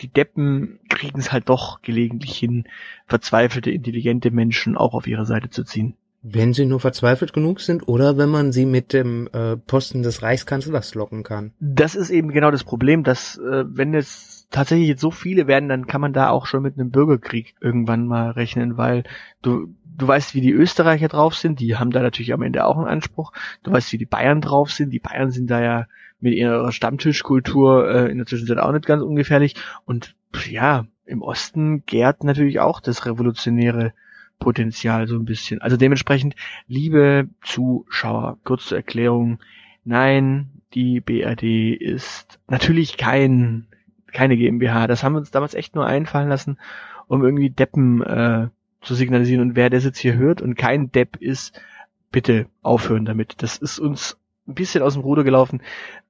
die 0.00 0.08
Deppen 0.08 0.80
kriegen 0.88 1.18
es 1.18 1.32
halt 1.32 1.48
doch 1.48 1.82
gelegentlich 1.82 2.36
hin, 2.36 2.64
verzweifelte, 3.06 3.70
intelligente 3.70 4.30
Menschen 4.30 4.76
auch 4.76 4.94
auf 4.94 5.06
ihre 5.06 5.26
Seite 5.26 5.50
zu 5.50 5.64
ziehen. 5.64 5.94
Wenn 6.22 6.52
sie 6.52 6.66
nur 6.66 6.80
verzweifelt 6.80 7.32
genug 7.32 7.60
sind 7.60 7.88
oder 7.88 8.18
wenn 8.18 8.28
man 8.28 8.52
sie 8.52 8.66
mit 8.66 8.92
dem 8.92 9.28
äh, 9.32 9.56
Posten 9.56 10.02
des 10.02 10.22
Reichskanzlers 10.22 10.94
locken 10.94 11.22
kann. 11.22 11.52
Das 11.60 11.94
ist 11.94 12.10
eben 12.10 12.28
genau 12.28 12.50
das 12.50 12.64
Problem, 12.64 13.04
dass 13.04 13.38
äh, 13.38 13.64
wenn 13.66 13.94
es 13.94 14.46
tatsächlich 14.50 14.88
jetzt 14.88 15.00
so 15.00 15.10
viele 15.10 15.46
werden, 15.46 15.70
dann 15.70 15.86
kann 15.86 16.02
man 16.02 16.12
da 16.12 16.28
auch 16.28 16.44
schon 16.46 16.62
mit 16.62 16.74
einem 16.74 16.90
Bürgerkrieg 16.90 17.54
irgendwann 17.60 18.06
mal 18.06 18.32
rechnen, 18.32 18.76
weil 18.76 19.04
du 19.40 19.74
du 19.96 20.08
weißt, 20.08 20.34
wie 20.34 20.40
die 20.40 20.52
Österreicher 20.52 21.08
drauf 21.08 21.34
sind, 21.34 21.60
die 21.60 21.76
haben 21.76 21.90
da 21.90 22.00
natürlich 22.00 22.32
am 22.32 22.42
Ende 22.42 22.64
auch 22.64 22.78
einen 22.78 22.86
Anspruch. 22.86 23.32
Du 23.62 23.72
weißt, 23.72 23.92
wie 23.92 23.98
die 23.98 24.06
Bayern 24.06 24.40
drauf 24.40 24.72
sind, 24.72 24.90
die 24.90 24.98
Bayern 24.98 25.30
sind 25.30 25.50
da 25.50 25.62
ja 25.62 25.86
mit 26.20 26.34
ihrer 26.34 26.72
Stammtischkultur 26.72 27.90
äh, 27.90 28.10
in 28.10 28.18
der 28.18 28.26
Zwischenzeit 28.26 28.58
auch 28.58 28.72
nicht 28.72 28.86
ganz 28.86 29.02
ungefährlich. 29.02 29.54
Und 29.84 30.14
ja, 30.48 30.86
im 31.06 31.22
Osten 31.22 31.84
gärt 31.86 32.24
natürlich 32.24 32.60
auch 32.60 32.80
das 32.80 33.06
revolutionäre 33.06 33.92
Potenzial 34.38 35.06
so 35.06 35.16
ein 35.16 35.24
bisschen. 35.24 35.60
Also 35.60 35.76
dementsprechend, 35.76 36.34
liebe 36.66 37.28
Zuschauer, 37.42 38.38
kurz 38.44 38.66
zur 38.66 38.78
Erklärung, 38.78 39.38
nein, 39.84 40.50
die 40.72 41.00
BRD 41.00 41.74
ist 41.74 42.38
natürlich 42.48 42.96
kein 42.96 43.66
keine 44.12 44.36
GmbH. 44.36 44.86
Das 44.86 45.02
haben 45.02 45.14
wir 45.14 45.18
uns 45.18 45.30
damals 45.30 45.54
echt 45.54 45.74
nur 45.74 45.86
einfallen 45.86 46.28
lassen, 46.28 46.58
um 47.06 47.24
irgendwie 47.24 47.50
Deppen 47.50 48.02
äh, 48.02 48.48
zu 48.80 48.94
signalisieren. 48.94 49.42
Und 49.42 49.56
wer 49.56 49.70
das 49.70 49.84
jetzt 49.84 49.98
hier 49.98 50.14
hört 50.14 50.42
und 50.42 50.56
kein 50.56 50.90
Depp 50.90 51.16
ist, 51.16 51.60
bitte 52.10 52.46
aufhören 52.62 53.04
damit. 53.04 53.42
Das 53.42 53.56
ist 53.56 53.78
uns 53.78 54.18
ein 54.50 54.54
bisschen 54.54 54.82
aus 54.82 54.94
dem 54.94 55.02
Ruder 55.02 55.24
gelaufen. 55.24 55.62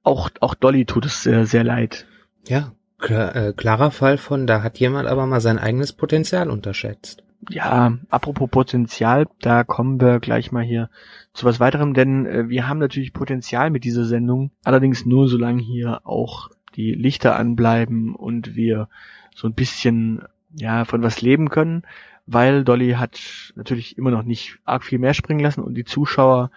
Auch, 0.03 0.29
auch 0.39 0.55
Dolly 0.55 0.85
tut 0.85 1.05
es 1.05 1.23
sehr, 1.23 1.45
sehr 1.45 1.63
leid. 1.63 2.05
Ja, 2.47 2.71
klar, 2.97 3.35
äh, 3.35 3.53
klarer 3.53 3.91
Fall 3.91 4.17
von, 4.17 4.47
da 4.47 4.63
hat 4.63 4.79
jemand 4.79 5.07
aber 5.07 5.25
mal 5.25 5.41
sein 5.41 5.59
eigenes 5.59 5.93
Potenzial 5.93 6.49
unterschätzt. 6.49 7.23
Ja, 7.49 7.97
apropos 8.09 8.49
Potenzial, 8.49 9.27
da 9.39 9.63
kommen 9.63 9.99
wir 9.99 10.19
gleich 10.19 10.51
mal 10.51 10.63
hier 10.63 10.89
zu 11.33 11.45
was 11.45 11.59
weiterem, 11.59 11.93
denn 11.93 12.25
äh, 12.25 12.49
wir 12.49 12.67
haben 12.67 12.77
natürlich 12.77 13.13
Potenzial 13.13 13.71
mit 13.71 13.83
dieser 13.83 14.05
Sendung, 14.05 14.51
allerdings 14.63 15.05
nur 15.05 15.27
solange 15.27 15.61
hier 15.61 16.01
auch 16.03 16.49
die 16.75 16.93
Lichter 16.93 17.35
anbleiben 17.35 18.15
und 18.15 18.55
wir 18.55 18.89
so 19.35 19.47
ein 19.47 19.53
bisschen 19.53 20.21
ja 20.53 20.85
von 20.85 21.01
was 21.01 21.21
leben 21.21 21.49
können, 21.49 21.83
weil 22.27 22.63
Dolly 22.63 22.91
hat 22.91 23.19
natürlich 23.55 23.97
immer 23.97 24.11
noch 24.11 24.23
nicht 24.23 24.59
arg 24.65 24.83
viel 24.83 24.99
mehr 24.99 25.13
springen 25.13 25.39
lassen 25.39 25.63
und 25.63 25.73
die 25.73 25.85
Zuschauer 25.85 26.51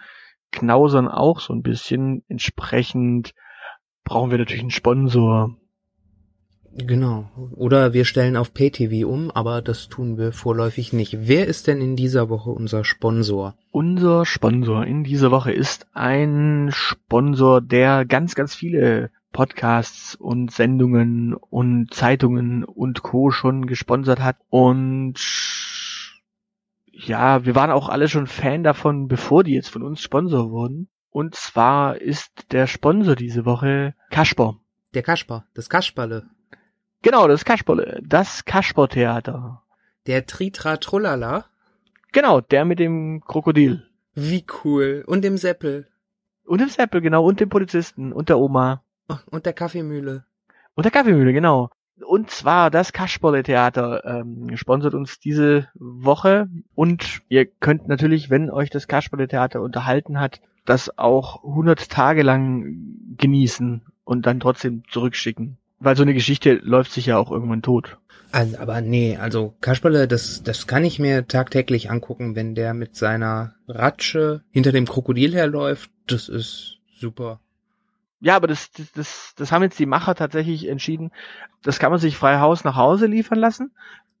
knausern 0.55 1.07
auch 1.07 1.39
so 1.39 1.53
ein 1.53 1.61
bisschen. 1.61 2.23
Entsprechend 2.27 3.33
brauchen 4.03 4.31
wir 4.31 4.37
natürlich 4.37 4.61
einen 4.61 4.71
Sponsor. 4.71 5.55
Genau. 6.77 7.29
Oder 7.55 7.93
wir 7.93 8.03
stellen 8.03 8.35
auf 8.35 8.53
PayTV 8.53 9.07
um, 9.07 9.31
aber 9.31 9.61
das 9.61 9.87
tun 9.87 10.17
wir 10.17 10.33
vorläufig 10.33 10.91
nicht. 10.91 11.17
Wer 11.21 11.47
ist 11.47 11.67
denn 11.67 11.79
in 11.79 11.95
dieser 11.95 12.29
Woche 12.29 12.49
unser 12.49 12.83
Sponsor? 12.83 13.55
Unser 13.71 14.25
Sponsor 14.25 14.85
in 14.85 15.05
dieser 15.05 15.31
Woche 15.31 15.53
ist 15.53 15.87
ein 15.93 16.69
Sponsor, 16.71 17.61
der 17.61 18.03
ganz, 18.03 18.35
ganz 18.35 18.55
viele 18.55 19.09
Podcasts 19.31 20.15
und 20.15 20.51
Sendungen 20.51 21.33
und 21.33 21.93
Zeitungen 21.93 22.65
und 22.65 23.03
Co. 23.03 23.31
schon 23.31 23.67
gesponsert 23.67 24.19
hat. 24.19 24.37
Und 24.49 25.15
ja, 26.97 27.45
wir 27.45 27.55
waren 27.55 27.71
auch 27.71 27.89
alle 27.89 28.07
schon 28.07 28.27
Fan 28.27 28.63
davon, 28.63 29.07
bevor 29.07 29.43
die 29.43 29.53
jetzt 29.53 29.69
von 29.69 29.83
uns 29.83 30.01
Sponsor 30.01 30.49
wurden. 30.49 30.87
Und 31.09 31.35
zwar 31.35 31.97
ist 32.01 32.51
der 32.51 32.67
Sponsor 32.67 33.15
diese 33.15 33.45
Woche 33.45 33.93
Kasper. 34.11 34.57
Der 34.93 35.03
Kasper, 35.03 35.45
das 35.53 35.69
Kasperle. 35.69 36.25
Genau, 37.01 37.27
das 37.27 37.43
Kasperle, 37.45 38.01
das 38.03 38.45
Kaspertheater. 38.45 39.61
Der 40.07 40.25
Tritra 40.25 40.77
Trullala. 40.77 41.45
Genau, 42.13 42.39
der 42.39 42.63
mit 42.63 42.79
dem 42.79 43.21
Krokodil. 43.25 43.85
Wie 44.13 44.45
cool. 44.63 45.03
Und 45.05 45.23
dem 45.23 45.37
Seppel. 45.37 45.87
Und 46.45 46.61
dem 46.61 46.69
Seppel, 46.69 47.01
genau, 47.01 47.25
und 47.25 47.39
dem 47.39 47.49
Polizisten 47.49 48.13
und 48.13 48.29
der 48.29 48.39
Oma. 48.39 48.83
Oh, 49.09 49.17
und 49.31 49.45
der 49.45 49.53
Kaffeemühle. 49.53 50.25
Und 50.75 50.83
der 50.83 50.91
Kaffeemühle, 50.91 51.33
genau. 51.33 51.69
Und 52.03 52.29
zwar 52.29 52.71
das 52.71 52.91
Kasperle 52.91 53.43
Theater 53.43 54.03
ähm, 54.05 54.57
sponsert 54.57 54.93
uns 54.93 55.19
diese 55.19 55.69
Woche 55.75 56.49
und 56.73 57.21
ihr 57.29 57.45
könnt 57.45 57.87
natürlich, 57.87 58.29
wenn 58.29 58.49
euch 58.49 58.69
das 58.69 58.87
Kasperle 58.87 59.27
Theater 59.27 59.61
unterhalten 59.61 60.19
hat, 60.19 60.41
das 60.65 60.97
auch 60.97 61.43
100 61.43 61.89
Tage 61.89 62.23
lang 62.23 62.75
genießen 63.17 63.81
und 64.03 64.25
dann 64.25 64.39
trotzdem 64.39 64.83
zurückschicken. 64.89 65.57
Weil 65.79 65.95
so 65.95 66.03
eine 66.03 66.13
Geschichte 66.13 66.53
läuft 66.63 66.91
sich 66.91 67.05
ja 67.07 67.17
auch 67.17 67.31
irgendwann 67.31 67.61
tot. 67.61 67.97
Also, 68.31 68.57
aber 68.57 68.81
nee, 68.81 69.17
also 69.17 69.53
Kasperle, 69.61 70.07
das, 70.07 70.43
das 70.43 70.67
kann 70.67 70.83
ich 70.83 70.99
mir 70.99 71.27
tagtäglich 71.27 71.89
angucken, 71.89 72.35
wenn 72.35 72.55
der 72.55 72.73
mit 72.73 72.95
seiner 72.95 73.55
Ratsche 73.67 74.43
hinter 74.51 74.71
dem 74.71 74.85
Krokodil 74.85 75.33
herläuft. 75.33 75.89
Das 76.07 76.27
ist 76.27 76.79
super. 76.99 77.39
Ja, 78.25 78.35
aber 78.35 78.47
das, 78.47 78.71
das, 78.71 78.91
das, 78.93 79.33
das 79.37 79.51
haben 79.51 79.61
jetzt 79.61 79.77
die 79.77 79.85
Macher 79.85 80.15
tatsächlich 80.15 80.67
entschieden. 80.67 81.11
Das 81.61 81.77
kann 81.77 81.91
man 81.91 81.99
sich 81.99 82.17
frei 82.17 82.39
Haus 82.39 82.63
nach 82.63 82.75
Hause 82.75 83.05
liefern 83.05 83.37
lassen. 83.37 83.69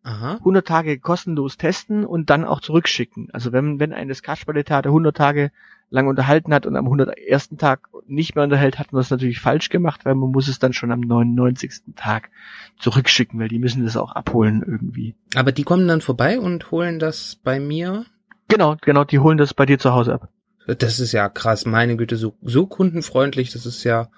Aha. 0.03 0.35
100 0.35 0.67
Tage 0.67 0.99
kostenlos 0.99 1.57
testen 1.57 2.05
und 2.05 2.29
dann 2.29 2.45
auch 2.45 2.61
zurückschicken. 2.61 3.29
Also 3.33 3.51
wenn, 3.51 3.79
wenn 3.79 3.93
ein 3.93 4.07
das 4.07 4.21
Kasperle-Theater 4.21 4.89
100 4.89 5.17
Tage 5.17 5.51
lang 5.89 6.05
unterhalten 6.05 6.53
hat 6.53 6.67
und 6.67 6.75
am 6.75 6.85
101. 6.85 7.57
Tag 7.57 7.89
nicht 8.05 8.35
mehr 8.35 8.43
unterhält, 8.43 8.77
hat 8.77 8.93
man 8.93 8.99
das 8.99 9.09
natürlich 9.09 9.39
falsch 9.39 9.69
gemacht, 9.69 10.05
weil 10.05 10.13
man 10.13 10.29
muss 10.29 10.49
es 10.49 10.59
dann 10.59 10.73
schon 10.73 10.91
am 10.91 10.99
99. 10.99 11.95
Tag 11.95 12.29
zurückschicken, 12.77 13.39
weil 13.39 13.47
die 13.47 13.57
müssen 13.57 13.83
das 13.83 13.97
auch 13.97 14.11
abholen 14.11 14.63
irgendwie. 14.63 15.15
Aber 15.33 15.51
die 15.51 15.63
kommen 15.63 15.87
dann 15.87 16.01
vorbei 16.01 16.39
und 16.39 16.69
holen 16.69 16.99
das 16.99 17.39
bei 17.43 17.59
mir? 17.59 18.05
Genau, 18.49 18.77
genau, 18.79 19.03
die 19.03 19.17
holen 19.17 19.39
das 19.39 19.55
bei 19.55 19.65
dir 19.65 19.79
zu 19.79 19.93
Hause 19.93 20.13
ab. 20.13 20.29
Das 20.67 20.99
ist 20.99 21.11
ja 21.11 21.29
krass, 21.29 21.65
meine 21.65 21.95
Güte, 21.95 22.17
so, 22.17 22.35
so 22.41 22.65
kundenfreundlich, 22.65 23.51
das 23.51 23.65
ist 23.65 23.83
ja 23.83 24.09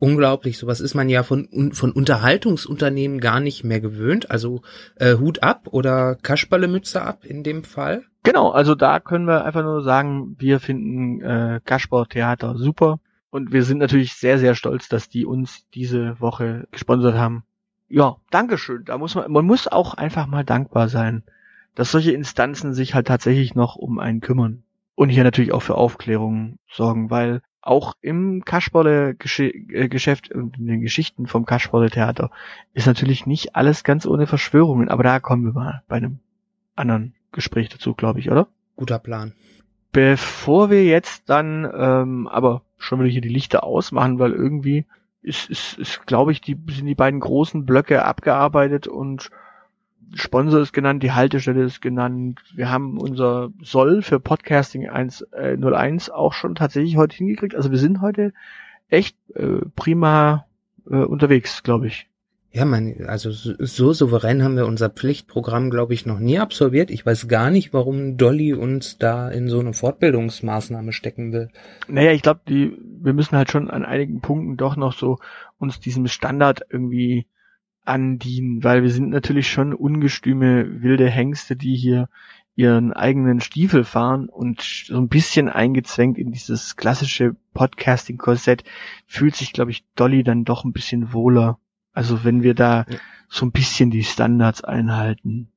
unglaublich. 0.00 0.58
Sowas 0.58 0.80
ist 0.80 0.94
man 0.94 1.08
ja 1.08 1.22
von, 1.22 1.70
von 1.72 1.92
Unterhaltungsunternehmen 1.92 3.20
gar 3.20 3.38
nicht 3.38 3.62
mehr 3.62 3.80
gewöhnt. 3.80 4.30
Also 4.30 4.62
äh, 4.96 5.14
Hut 5.14 5.42
ab 5.42 5.68
oder 5.70 6.16
Kasperlemütze 6.16 7.02
ab 7.02 7.24
in 7.24 7.44
dem 7.44 7.62
Fall. 7.62 8.04
Genau, 8.22 8.50
also 8.50 8.74
da 8.74 8.98
können 9.00 9.26
wir 9.26 9.44
einfach 9.44 9.62
nur 9.62 9.82
sagen, 9.82 10.36
wir 10.38 10.60
finden 10.60 11.22
äh, 11.22 11.60
Kasper 11.64 12.06
Theater 12.06 12.56
super 12.56 12.98
und 13.30 13.52
wir 13.52 13.62
sind 13.62 13.78
natürlich 13.78 14.14
sehr, 14.14 14.38
sehr 14.38 14.54
stolz, 14.54 14.88
dass 14.88 15.08
die 15.08 15.24
uns 15.24 15.66
diese 15.72 16.20
Woche 16.20 16.66
gesponsert 16.72 17.14
haben. 17.14 17.44
Ja, 17.88 18.16
Dankeschön. 18.30 18.84
Da 18.84 18.98
muss 18.98 19.14
man, 19.14 19.30
man 19.30 19.44
muss 19.44 19.68
auch 19.68 19.94
einfach 19.94 20.26
mal 20.26 20.44
dankbar 20.44 20.88
sein, 20.88 21.22
dass 21.74 21.92
solche 21.92 22.12
Instanzen 22.12 22.74
sich 22.74 22.94
halt 22.94 23.06
tatsächlich 23.06 23.54
noch 23.54 23.76
um 23.76 23.98
einen 23.98 24.20
kümmern. 24.20 24.64
Und 25.00 25.08
hier 25.08 25.24
natürlich 25.24 25.52
auch 25.52 25.62
für 25.62 25.76
Aufklärung 25.76 26.58
sorgen, 26.70 27.08
weil 27.08 27.40
auch 27.62 27.94
im 28.02 28.44
Kasperle-Geschäft 28.44 30.30
und 30.30 30.58
in 30.58 30.66
den 30.66 30.82
Geschichten 30.82 31.26
vom 31.26 31.46
Kasperle-Theater 31.46 32.30
ist 32.74 32.86
natürlich 32.86 33.24
nicht 33.24 33.56
alles 33.56 33.82
ganz 33.82 34.04
ohne 34.04 34.26
Verschwörungen, 34.26 34.90
aber 34.90 35.02
da 35.02 35.18
kommen 35.18 35.46
wir 35.46 35.54
mal 35.54 35.82
bei 35.88 35.96
einem 35.96 36.18
anderen 36.76 37.14
Gespräch 37.32 37.70
dazu, 37.70 37.94
glaube 37.94 38.20
ich, 38.20 38.30
oder? 38.30 38.48
Guter 38.76 38.98
Plan. 38.98 39.32
Bevor 39.90 40.68
wir 40.68 40.84
jetzt 40.84 41.30
dann 41.30 41.66
ähm, 41.74 42.28
aber 42.28 42.60
schon 42.76 43.00
wieder 43.00 43.08
hier 43.08 43.22
die 43.22 43.30
Lichter 43.30 43.64
ausmachen, 43.64 44.18
weil 44.18 44.32
irgendwie 44.32 44.84
ist, 45.22 45.48
ist, 45.48 45.78
ist 45.78 46.06
glaube 46.06 46.32
ich, 46.32 46.42
die 46.42 46.58
sind 46.68 46.84
die 46.84 46.94
beiden 46.94 47.20
großen 47.20 47.64
Blöcke 47.64 48.04
abgearbeitet 48.04 48.86
und 48.86 49.30
Sponsor 50.14 50.60
ist 50.60 50.72
genannt, 50.72 51.02
die 51.02 51.12
Haltestelle 51.12 51.62
ist 51.62 51.80
genannt. 51.80 52.40
Wir 52.54 52.70
haben 52.70 52.98
unser 52.98 53.50
Soll 53.62 54.02
für 54.02 54.20
Podcasting 54.20 54.88
1, 54.88 55.22
äh, 55.32 55.56
01 55.56 56.10
auch 56.10 56.32
schon 56.32 56.54
tatsächlich 56.54 56.96
heute 56.96 57.16
hingekriegt. 57.16 57.54
Also 57.54 57.70
wir 57.70 57.78
sind 57.78 58.00
heute 58.00 58.32
echt 58.88 59.16
äh, 59.34 59.60
prima 59.76 60.46
äh, 60.90 60.96
unterwegs, 60.96 61.62
glaube 61.62 61.86
ich. 61.86 62.08
Ja, 62.52 62.64
mein, 62.64 63.06
also 63.06 63.30
so 63.30 63.92
souverän 63.92 64.42
haben 64.42 64.56
wir 64.56 64.66
unser 64.66 64.90
Pflichtprogramm, 64.90 65.70
glaube 65.70 65.94
ich, 65.94 66.04
noch 66.04 66.18
nie 66.18 66.40
absolviert. 66.40 66.90
Ich 66.90 67.06
weiß 67.06 67.28
gar 67.28 67.48
nicht, 67.50 67.72
warum 67.72 68.16
Dolly 68.16 68.54
uns 68.54 68.98
da 68.98 69.28
in 69.30 69.48
so 69.48 69.60
eine 69.60 69.72
Fortbildungsmaßnahme 69.72 70.92
stecken 70.92 71.32
will. 71.32 71.50
Naja, 71.86 72.10
ich 72.10 72.22
glaube, 72.22 72.40
die, 72.48 72.76
wir 73.00 73.12
müssen 73.12 73.36
halt 73.36 73.52
schon 73.52 73.70
an 73.70 73.84
einigen 73.84 74.20
Punkten 74.20 74.56
doch 74.56 74.74
noch 74.74 74.94
so 74.94 75.18
uns 75.58 75.78
diesem 75.78 76.08
Standard 76.08 76.62
irgendwie 76.70 77.26
andienen, 77.90 78.64
weil 78.64 78.82
wir 78.82 78.90
sind 78.90 79.10
natürlich 79.10 79.50
schon 79.50 79.74
ungestüme 79.74 80.82
wilde 80.82 81.08
Hengste, 81.08 81.56
die 81.56 81.76
hier 81.76 82.08
ihren 82.56 82.92
eigenen 82.92 83.40
Stiefel 83.40 83.84
fahren 83.84 84.28
und 84.28 84.60
so 84.60 84.96
ein 84.96 85.08
bisschen 85.08 85.48
eingezwängt 85.48 86.18
in 86.18 86.30
dieses 86.30 86.76
klassische 86.76 87.36
Podcasting-Korsett 87.54 88.64
fühlt 89.06 89.34
sich, 89.34 89.52
glaube 89.52 89.70
ich, 89.70 89.84
Dolly 89.94 90.22
dann 90.22 90.44
doch 90.44 90.64
ein 90.64 90.72
bisschen 90.72 91.12
wohler. 91.12 91.58
Also 91.92 92.24
wenn 92.24 92.42
wir 92.42 92.54
da 92.54 92.84
ja. 92.88 92.98
so 93.28 93.46
ein 93.46 93.52
bisschen 93.52 93.90
die 93.90 94.04
Standards 94.04 94.62
einhalten. 94.62 95.48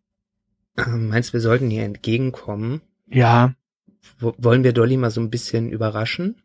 Meinst 0.75 1.29
du, 1.29 1.33
wir 1.33 1.41
sollten 1.41 1.69
ihr 1.71 1.83
entgegenkommen? 1.83 2.81
Ja. 3.07 3.53
W 4.19 4.31
wollen 4.37 4.63
wir 4.63 4.73
Dolly 4.73 4.97
mal 4.97 5.11
so 5.11 5.21
ein 5.21 5.29
bisschen 5.29 5.69
überraschen? 5.69 6.41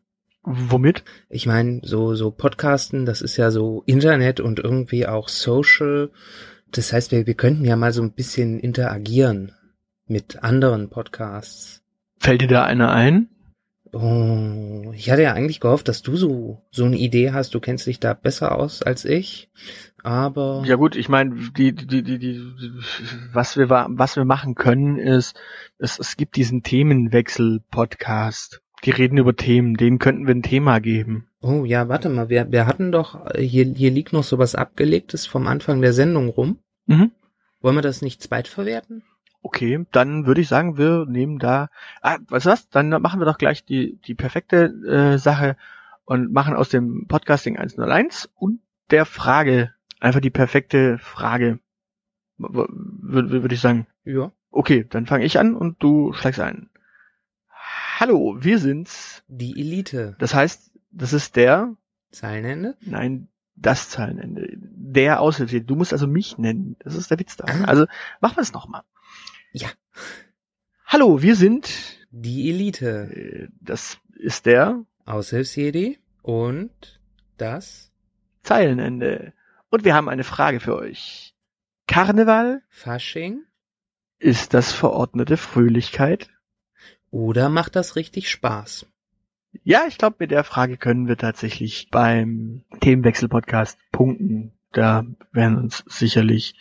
Womit? 0.50 1.04
Ich 1.28 1.46
meine, 1.46 1.82
so, 1.84 2.14
so 2.14 2.30
Podcasten, 2.30 3.04
das 3.04 3.20
ist 3.20 3.36
ja 3.36 3.50
so 3.50 3.82
Internet 3.84 4.40
und 4.40 4.58
irgendwie 4.58 5.06
auch 5.06 5.28
Social. 5.28 6.10
Das 6.70 6.92
heißt, 6.92 7.12
wir, 7.12 7.26
wir 7.26 7.34
könnten 7.34 7.64
ja 7.64 7.76
mal 7.76 7.92
so 7.92 8.02
ein 8.02 8.12
bisschen 8.12 8.58
interagieren 8.58 9.52
mit 10.06 10.42
anderen 10.42 10.88
Podcasts. 10.88 11.82
Fällt 12.18 12.40
dir 12.40 12.48
da 12.48 12.64
einer 12.64 12.92
ein? 12.92 13.28
Oh, 13.92 14.92
ich 14.94 15.10
hatte 15.10 15.22
ja 15.22 15.32
eigentlich 15.32 15.60
gehofft, 15.60 15.88
dass 15.88 16.02
du 16.02 16.16
so, 16.16 16.62
so 16.70 16.84
eine 16.84 16.96
Idee 16.96 17.32
hast. 17.32 17.54
Du 17.54 17.60
kennst 17.60 17.86
dich 17.86 18.00
da 18.00 18.14
besser 18.14 18.54
aus 18.54 18.82
als 18.82 19.04
ich. 19.04 19.50
Aber. 20.02 20.62
Ja 20.66 20.76
gut, 20.76 20.96
ich 20.96 21.08
meine, 21.08 21.34
die, 21.56 21.74
die, 21.74 22.02
die, 22.02 22.18
die, 22.18 22.42
was 23.32 23.56
wir, 23.56 23.70
was 23.70 24.16
wir 24.16 24.24
machen 24.24 24.54
können, 24.54 24.98
ist, 24.98 25.38
es, 25.78 25.98
es 25.98 26.16
gibt 26.16 26.36
diesen 26.36 26.62
Themenwechsel-Podcast. 26.62 28.62
Die 28.84 28.90
reden 28.90 29.18
über 29.18 29.34
Themen, 29.34 29.76
denen 29.76 29.98
könnten 29.98 30.26
wir 30.26 30.34
ein 30.34 30.42
Thema 30.42 30.78
geben. 30.78 31.28
Oh 31.40 31.64
ja, 31.64 31.88
warte 31.88 32.08
mal, 32.08 32.28
wir, 32.28 32.50
wir 32.50 32.66
hatten 32.66 32.92
doch, 32.92 33.26
hier, 33.36 33.64
hier 33.64 33.90
liegt 33.90 34.12
noch 34.12 34.24
sowas 34.24 34.54
abgelegtes 34.54 35.26
vom 35.26 35.46
Anfang 35.46 35.80
der 35.80 35.92
Sendung 35.92 36.28
rum. 36.28 36.58
Mhm. 36.86 37.12
Wollen 37.60 37.76
wir 37.76 37.82
das 37.82 38.02
nicht 38.02 38.22
zweitverwerten? 38.22 39.02
Okay, 39.42 39.84
dann 39.92 40.26
würde 40.26 40.40
ich 40.40 40.48
sagen, 40.48 40.78
wir 40.78 41.06
nehmen 41.06 41.38
da, 41.38 41.70
ah, 42.02 42.18
weißt 42.28 42.46
du 42.46 42.50
was, 42.50 42.68
dann 42.68 42.88
machen 42.88 43.20
wir 43.20 43.24
doch 43.24 43.38
gleich 43.38 43.64
die, 43.64 43.98
die 44.06 44.14
perfekte 44.14 44.66
äh, 44.86 45.18
Sache 45.18 45.56
und 46.04 46.32
machen 46.32 46.54
aus 46.54 46.68
dem 46.68 47.06
Podcasting 47.06 47.56
101 47.56 48.30
und 48.34 48.60
der 48.90 49.04
Frage 49.04 49.74
einfach 50.00 50.20
die 50.20 50.30
perfekte 50.30 50.98
Frage, 50.98 51.60
würde 52.36 53.42
würd 53.42 53.52
ich 53.52 53.60
sagen. 53.60 53.86
Ja. 54.04 54.32
Okay, 54.50 54.86
dann 54.88 55.06
fange 55.06 55.24
ich 55.24 55.38
an 55.38 55.54
und 55.54 55.82
du 55.82 56.12
schlägst 56.12 56.40
ein. 56.40 56.67
Hallo, 58.00 58.36
wir 58.38 58.60
sind's. 58.60 59.24
Die 59.26 59.58
Elite. 59.58 60.14
Das 60.20 60.32
heißt, 60.32 60.70
das 60.92 61.12
ist 61.12 61.34
der 61.34 61.74
Zeilenende? 62.12 62.76
Nein, 62.80 63.26
das 63.56 63.90
Zeilenende. 63.90 64.52
Der 64.54 65.20
Aushilfe. 65.20 65.62
Du 65.62 65.74
musst 65.74 65.92
also 65.92 66.06
mich 66.06 66.38
nennen. 66.38 66.76
Das 66.78 66.94
ist 66.94 67.10
der 67.10 67.18
Witz 67.18 67.36
da. 67.36 67.46
Ah. 67.48 67.64
Also 67.64 67.86
machen 68.20 68.36
wir 68.36 68.42
es 68.42 68.52
nochmal. 68.52 68.82
Ja. 69.50 69.66
Hallo, 70.86 71.22
wir 71.22 71.34
sind 71.34 71.68
die 72.12 72.48
Elite. 72.50 73.10
Äh, 73.12 73.48
das 73.60 73.98
ist 74.14 74.46
der 74.46 74.84
Aushilfsjedi 75.04 75.98
und 76.22 77.00
das 77.36 77.90
Zeilenende. 78.44 79.32
Und 79.70 79.84
wir 79.84 79.96
haben 79.96 80.08
eine 80.08 80.22
Frage 80.22 80.60
für 80.60 80.76
euch. 80.76 81.34
Karneval? 81.88 82.62
Fasching? 82.68 83.42
Ist 84.20 84.54
das 84.54 84.72
verordnete 84.72 85.36
Fröhlichkeit? 85.36 86.30
Oder 87.10 87.48
macht 87.48 87.76
das 87.76 87.96
richtig 87.96 88.30
Spaß? 88.30 88.86
Ja, 89.64 89.82
ich 89.88 89.98
glaube, 89.98 90.16
mit 90.18 90.30
der 90.30 90.44
Frage 90.44 90.76
können 90.76 91.08
wir 91.08 91.16
tatsächlich 91.16 91.88
beim 91.90 92.62
Themenwechsel-Podcast 92.80 93.78
punkten. 93.92 94.52
da 94.72 95.04
werden 95.32 95.56
uns 95.56 95.82
sicherlich 95.86 96.54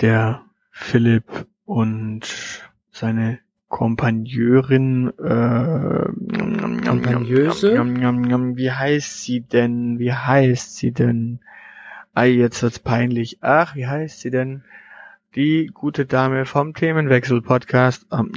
der 0.00 0.42
Philipp 0.70 1.46
und 1.64 2.22
seine 2.90 3.38
Kompagneurin, 3.68 5.08
äh, 5.18 6.86
Kompagneuse? 6.86 7.74
wie 8.56 8.70
heißt 8.70 9.22
sie 9.22 9.40
denn? 9.40 9.98
Wie 9.98 10.12
heißt 10.12 10.76
sie 10.76 10.92
denn? 10.92 11.40
Ei, 12.12 12.28
jetzt 12.28 12.62
wird's 12.62 12.78
peinlich. 12.78 13.38
Ach, 13.40 13.74
wie 13.74 13.86
heißt 13.86 14.20
sie 14.20 14.30
denn? 14.30 14.62
Die 15.34 15.68
gute 15.74 16.06
Dame 16.06 16.46
vom 16.46 16.74
Themenwechsel-Podcast. 16.74 18.06
Ähm. 18.12 18.30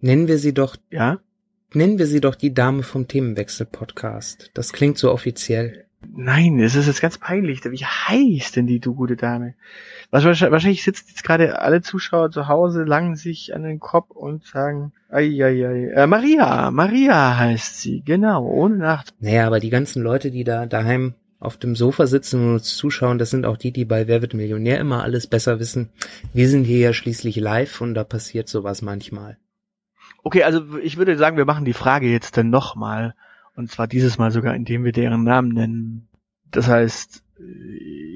Nennen 0.00 0.26
wir 0.26 0.38
sie 0.38 0.52
doch, 0.52 0.76
Ja? 0.90 1.20
nennen 1.72 1.98
wir 1.98 2.06
sie 2.06 2.20
doch 2.20 2.34
die 2.34 2.52
Dame 2.52 2.82
vom 2.82 3.06
Themenwechsel-Podcast. 3.06 4.50
Das 4.54 4.72
klingt 4.72 4.98
so 4.98 5.12
offiziell. 5.12 5.84
Nein, 6.12 6.58
es 6.58 6.74
ist 6.74 6.88
jetzt 6.88 7.00
ganz 7.00 7.18
peinlich. 7.18 7.64
Wie 7.64 7.84
heißt 7.84 8.56
denn 8.56 8.66
die 8.66 8.80
du 8.80 8.96
gute 8.96 9.14
Dame? 9.14 9.54
Wahrscheinlich, 10.10 10.42
wahrscheinlich 10.50 10.82
sitzen 10.82 11.06
jetzt 11.10 11.22
gerade 11.22 11.60
alle 11.60 11.82
Zuschauer 11.82 12.32
zu 12.32 12.48
Hause, 12.48 12.82
langen 12.82 13.14
sich 13.14 13.54
an 13.54 13.62
den 13.62 13.78
Kopf 13.78 14.10
und 14.10 14.44
sagen, 14.44 14.92
ei, 15.08 15.28
ei, 15.40 15.66
ei. 15.66 15.90
Äh, 15.94 16.06
Maria, 16.08 16.72
Maria 16.72 17.38
heißt 17.38 17.80
sie, 17.80 18.02
genau, 18.04 18.44
ohne 18.44 18.76
Nacht. 18.76 19.14
Naja, 19.20 19.46
aber 19.46 19.60
die 19.60 19.70
ganzen 19.70 20.02
Leute, 20.02 20.32
die 20.32 20.42
da 20.42 20.66
daheim 20.66 21.14
auf 21.44 21.56
dem 21.56 21.76
Sofa 21.76 22.06
sitzen 22.06 22.40
und 22.40 22.52
uns 22.54 22.76
zuschauen, 22.76 23.18
das 23.18 23.30
sind 23.30 23.46
auch 23.46 23.56
die, 23.56 23.72
die 23.72 23.84
bei 23.84 24.08
Wer 24.08 24.22
wird 24.22 24.34
Millionär 24.34 24.80
immer 24.80 25.02
alles 25.02 25.26
besser 25.26 25.58
wissen. 25.60 25.90
Wir 26.32 26.48
sind 26.48 26.64
hier 26.64 26.78
ja 26.78 26.92
schließlich 26.92 27.36
live 27.36 27.80
und 27.80 27.94
da 27.94 28.04
passiert 28.04 28.48
sowas 28.48 28.82
manchmal. 28.82 29.38
Okay, 30.22 30.42
also 30.42 30.78
ich 30.78 30.96
würde 30.96 31.18
sagen, 31.18 31.36
wir 31.36 31.44
machen 31.44 31.64
die 31.64 31.74
Frage 31.74 32.10
jetzt 32.10 32.36
dann 32.36 32.50
nochmal. 32.50 33.14
Und 33.56 33.70
zwar 33.70 33.86
dieses 33.86 34.18
Mal 34.18 34.30
sogar, 34.30 34.54
indem 34.54 34.84
wir 34.84 34.92
deren 34.92 35.22
Namen 35.22 35.50
nennen. 35.50 36.08
Das 36.50 36.66
heißt, 36.66 37.22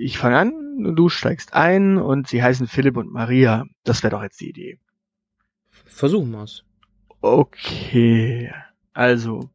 ich 0.01 0.19
fange 0.19 0.39
an 0.39 0.53
und 0.87 0.97
du 0.97 1.09
steigst 1.09 1.55
ein 1.55 1.99
und 1.99 2.29
sie 2.29 2.43
heißen 2.43 2.67
Philipp 2.67 2.97
und 2.97 3.13
Maria. 3.13 3.67
Das 3.85 4.03
wäre 4.03 4.13
doch 4.13 4.23
jetzt 4.23 4.41
die 4.41 4.49
Idee. 4.49 4.79
Versuchen 5.85 6.31
wir's. 6.31 6.65
Okay, 7.21 8.53
also. 8.93 9.51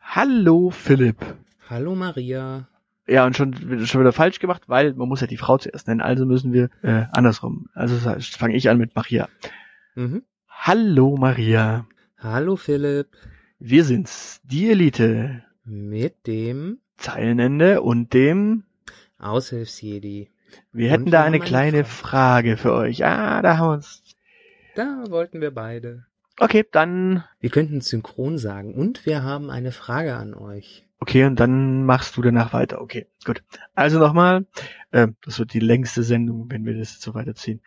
Hallo 0.00 0.70
Philipp. 0.70 1.24
Hallo 1.70 1.94
Maria. 1.94 2.66
Ja, 3.06 3.24
und 3.24 3.36
schon, 3.36 3.54
schon 3.86 4.00
wieder 4.00 4.12
falsch 4.12 4.40
gemacht, 4.40 4.62
weil 4.66 4.92
man 4.94 5.08
muss 5.08 5.20
ja 5.20 5.28
die 5.28 5.36
Frau 5.36 5.56
zuerst 5.56 5.86
nennen, 5.86 6.00
also 6.00 6.26
müssen 6.26 6.52
wir 6.52 6.68
äh, 6.82 7.04
andersrum. 7.12 7.68
Also 7.74 7.96
fange 8.18 8.56
ich 8.56 8.68
an 8.68 8.76
mit 8.76 8.96
Maria. 8.96 9.28
Mhm. 9.94 10.24
Hallo 10.48 11.16
Maria. 11.16 11.86
Hallo 12.18 12.56
Philipp. 12.56 13.16
Wir 13.60 13.84
sind's, 13.84 14.40
die 14.42 14.68
Elite. 14.68 15.44
Mit 15.64 16.26
dem 16.26 16.78
Zeilenende 16.96 17.82
und 17.82 18.14
dem 18.14 18.64
Aushilfsjedi. 19.20 20.28
Wir 20.72 20.86
Und 20.86 20.92
hätten 20.92 21.04
wir 21.04 21.12
da 21.12 21.22
eine 21.22 21.36
eine 21.36 21.44
kleine 21.44 21.84
Frage 21.84 22.56
für 22.56 22.72
euch. 22.72 23.04
Ah, 23.04 23.42
da 23.42 23.58
haben 23.58 23.68
wir 23.68 23.74
uns. 23.74 24.02
Da 24.74 25.04
wollten 25.08 25.40
wir 25.40 25.52
beide. 25.52 26.04
Okay, 26.40 26.64
dann. 26.72 27.22
Wir 27.38 27.50
könnten 27.50 27.82
synchron 27.82 28.38
sagen. 28.38 28.74
Und 28.74 29.04
wir 29.04 29.22
haben 29.22 29.50
eine 29.50 29.72
Frage 29.72 30.16
an 30.16 30.32
euch. 30.32 30.86
Okay, 30.98 31.24
und 31.24 31.38
dann 31.38 31.84
machst 31.84 32.16
du 32.16 32.22
danach 32.22 32.54
weiter. 32.54 32.80
Okay, 32.80 33.06
gut. 33.26 33.42
Also 33.74 33.98
nochmal. 33.98 34.46
Äh, 34.90 35.08
das 35.20 35.38
wird 35.38 35.52
die 35.52 35.60
längste 35.60 36.02
Sendung, 36.02 36.50
wenn 36.50 36.64
wir 36.64 36.78
das 36.78 36.92
jetzt 36.92 37.02
so 37.02 37.12
weiterziehen. 37.12 37.60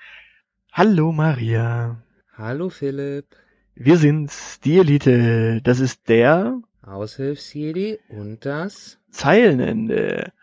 Hallo 0.71 1.11
Maria. 1.11 2.01
Hallo 2.35 2.69
Philipp. 2.69 3.27
Wir 3.75 3.97
sind's, 3.97 4.59
die 4.59 4.79
Elite. 4.79 5.61
Das 5.63 5.79
ist 5.79 6.09
der 6.09 6.59
Aushilfsjedi 6.81 7.99
und 8.09 8.43
das 8.43 8.97
Zeilenende. 9.11 10.33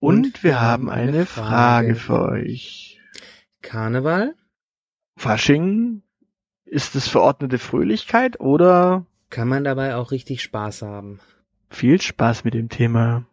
Und, 0.00 0.42
wir 0.42 0.60
haben 0.60 0.90
eine 0.90 1.26
Frage 1.26 1.94
für 1.94 2.22
euch. 2.22 3.00
Karneval. 3.62 4.34
Fasching, 5.16 6.02
ist 6.70 6.94
es 6.94 7.08
verordnete 7.08 7.58
Fröhlichkeit 7.58 8.40
oder 8.40 9.06
Kann 9.30 9.48
man 9.48 9.64
dabei 9.64 9.96
auch 9.96 10.10
richtig 10.10 10.42
Spaß 10.42 10.82
haben. 10.82 11.20
viel 11.70 12.00
Spaß 12.00 12.44
mit 12.44 12.54
dem 12.54 12.68
Thema? 12.68 13.26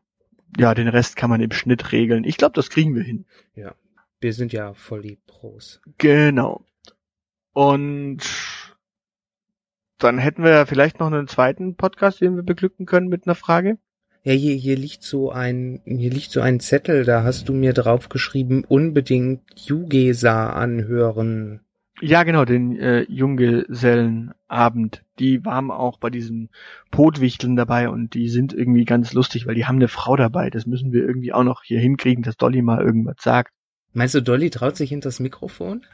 Ja, 0.57 0.73
den 0.73 0.87
Rest 0.87 1.15
kann 1.15 1.29
man 1.29 1.41
im 1.41 1.51
Schnitt 1.51 1.91
regeln. 1.91 2.23
Ich 2.23 2.37
glaube, 2.37 2.53
das 2.53 2.69
kriegen 2.69 2.95
wir 2.95 3.03
hin. 3.03 3.25
Wir 4.21 4.33
sind 4.33 4.53
ja 4.53 4.73
voll 4.73 5.01
die 5.01 5.19
Pros. 5.27 5.81
Genau. 5.97 6.65
Und 7.53 8.21
dann 9.97 10.17
hätten 10.17 10.43
wir 10.43 10.51
ja 10.51 10.65
vielleicht 10.65 10.99
noch 10.99 11.07
einen 11.07 11.27
zweiten 11.27 11.75
Podcast, 11.75 12.21
den 12.21 12.35
wir 12.35 12.43
beglücken 12.43 12.85
können 12.85 13.07
mit 13.07 13.27
einer 13.27 13.35
Frage. 13.35 13.77
Ja, 14.23 14.33
hier, 14.33 14.55
hier 14.55 14.75
liegt 14.77 15.03
so 15.03 15.31
ein, 15.31 15.81
hier 15.85 16.09
liegt 16.09 16.31
so 16.31 16.41
ein 16.41 16.59
Zettel, 16.59 17.05
da 17.05 17.23
hast 17.23 17.47
du 17.47 17.53
mir 17.53 17.73
draufgeschrieben, 17.73 18.63
unbedingt 18.63 19.43
Jugesa 19.55 20.49
anhören. 20.49 21.59
Ja, 22.01 22.23
genau, 22.23 22.43
den 22.43 22.77
äh, 22.77 23.03
Junggesellenabend. 23.09 25.03
Die 25.19 25.45
waren 25.45 25.71
auch 25.71 25.97
bei 25.97 26.09
diesen 26.09 26.49
Potwichteln 26.91 27.55
dabei 27.55 27.89
und 27.89 28.13
die 28.13 28.27
sind 28.29 28.53
irgendwie 28.53 28.83
ganz 28.85 29.13
lustig, 29.13 29.47
weil 29.47 29.55
die 29.55 29.65
haben 29.65 29.77
eine 29.77 29.87
Frau 29.87 30.15
dabei. 30.15 30.49
Das 30.49 30.65
müssen 30.65 30.91
wir 30.91 31.05
irgendwie 31.05 31.31
auch 31.31 31.43
noch 31.43 31.63
hier 31.63 31.79
hinkriegen, 31.79 32.23
dass 32.23 32.35
Dolly 32.37 32.61
mal 32.61 32.81
irgendwas 32.81 33.15
sagt. 33.19 33.53
Meinst 33.93 34.13
du, 34.13 34.21
Dolly 34.21 34.49
traut 34.49 34.75
sich 34.75 34.89
hinters 34.89 35.21
Mikrofon? 35.21 35.85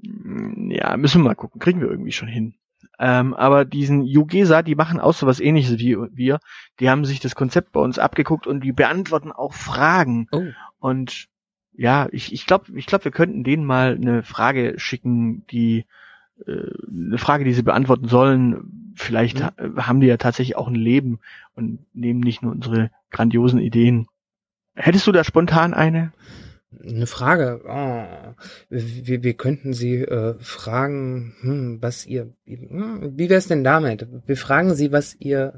Mm, 0.00 0.70
Ja, 0.70 0.96
müssen 0.96 1.22
wir 1.22 1.30
mal 1.30 1.34
gucken. 1.34 1.60
Kriegen 1.60 1.80
wir 1.80 1.90
irgendwie 1.90 2.12
schon 2.12 2.28
hin. 2.28 2.54
Ähm, 3.00 3.34
aber 3.34 3.64
diesen 3.64 4.02
Jugesa, 4.04 4.62
die 4.62 4.76
machen 4.76 5.00
auch 5.00 5.14
so 5.14 5.26
was 5.26 5.40
ähnliches 5.40 5.78
wie 5.78 5.96
wir. 6.12 6.38
Die 6.78 6.88
haben 6.88 7.04
sich 7.04 7.18
das 7.18 7.34
Konzept 7.34 7.72
bei 7.72 7.80
uns 7.80 7.98
abgeguckt 7.98 8.46
und 8.46 8.60
die 8.62 8.72
beantworten 8.72 9.32
auch 9.32 9.52
Fragen. 9.52 10.28
Oh, 10.30 10.44
Und 10.78 11.26
ja, 11.78 12.08
ich, 12.10 12.32
ich 12.32 12.44
glaube, 12.44 12.72
ich 12.74 12.86
glaub, 12.86 13.04
wir 13.04 13.12
könnten 13.12 13.44
denen 13.44 13.64
mal 13.64 13.94
eine 13.94 14.24
Frage 14.24 14.74
schicken, 14.78 15.46
die 15.46 15.86
äh, 16.44 16.72
eine 16.88 17.18
Frage, 17.18 17.44
die 17.44 17.54
sie 17.54 17.62
beantworten 17.62 18.08
sollen. 18.08 18.92
Vielleicht 18.96 19.38
Mhm. 19.38 19.42
ha 19.76 19.86
haben 19.86 20.00
die 20.00 20.08
ja 20.08 20.16
tatsächlich 20.16 20.56
auch 20.56 20.66
ein 20.66 20.74
Leben 20.74 21.20
und 21.54 21.78
nehmen 21.94 22.18
nicht 22.18 22.42
nur 22.42 22.50
unsere 22.50 22.90
grandiosen 23.10 23.60
Ideen. 23.60 24.08
Hättest 24.74 25.06
du 25.06 25.12
da 25.12 25.22
spontan 25.22 25.72
eine? 25.72 26.12
eine 26.82 27.06
Frage. 27.06 27.62
Oh, 27.64 28.34
wir, 28.68 29.22
wir 29.22 29.34
könnten 29.34 29.72
sie 29.72 30.02
äh, 30.02 30.34
fragen, 30.40 31.34
hm, 31.40 31.78
was 31.80 32.06
ihr, 32.06 32.34
hm, 32.44 33.16
wie 33.16 33.30
wär's 33.30 33.46
denn 33.46 33.62
damit? 33.62 34.06
Wir 34.26 34.36
fragen 34.36 34.74
sie, 34.74 34.90
was 34.90 35.14
ihr 35.14 35.54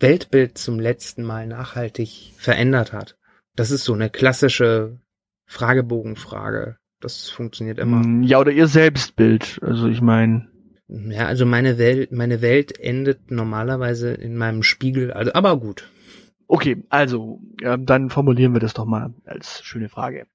Weltbild 0.00 0.56
zum 0.56 0.80
letzten 0.80 1.22
Mal 1.22 1.46
nachhaltig 1.46 2.32
verändert 2.36 2.94
hat. 2.94 3.16
Das 3.54 3.70
ist 3.70 3.84
so 3.84 3.92
eine 3.92 4.10
klassische 4.10 4.98
Fragebogenfrage. 5.46 6.78
Das 7.00 7.28
funktioniert 7.30 7.78
immer. 7.78 7.98
Mm, 7.98 8.22
Ja, 8.22 8.38
oder 8.40 8.52
ihr 8.52 8.66
Selbstbild. 8.66 9.58
Also 9.62 9.88
ich 9.88 10.00
meine, 10.00 10.48
Ja, 10.88 11.26
also 11.26 11.44
meine 11.46 11.78
Welt, 11.78 12.12
meine 12.12 12.40
Welt 12.40 12.78
endet 12.78 13.30
normalerweise 13.30 14.12
in 14.14 14.36
meinem 14.36 14.62
Spiegel. 14.62 15.12
Also, 15.12 15.32
aber 15.34 15.58
gut. 15.58 15.90
okay, 16.46 16.82
also 16.88 17.40
ähm, 17.62 17.86
dann 17.86 18.10
formulieren 18.10 18.52
wir 18.52 18.60
das 18.60 18.74
doch 18.74 18.84
mal 18.86 19.12
als 19.24 19.62
schöne 19.62 19.88
Frage. 19.88 20.26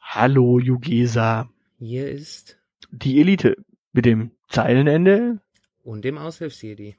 Hallo 0.00 0.58
Jugesa, 0.58 1.48
Hier 1.78 2.10
ist 2.10 2.58
die 2.90 3.20
Elite 3.20 3.56
mit 3.92 4.04
dem 4.04 4.32
Zeilenende 4.48 5.40
und 5.82 6.04
dem 6.04 6.18
Aushilfsjedi. 6.18 6.96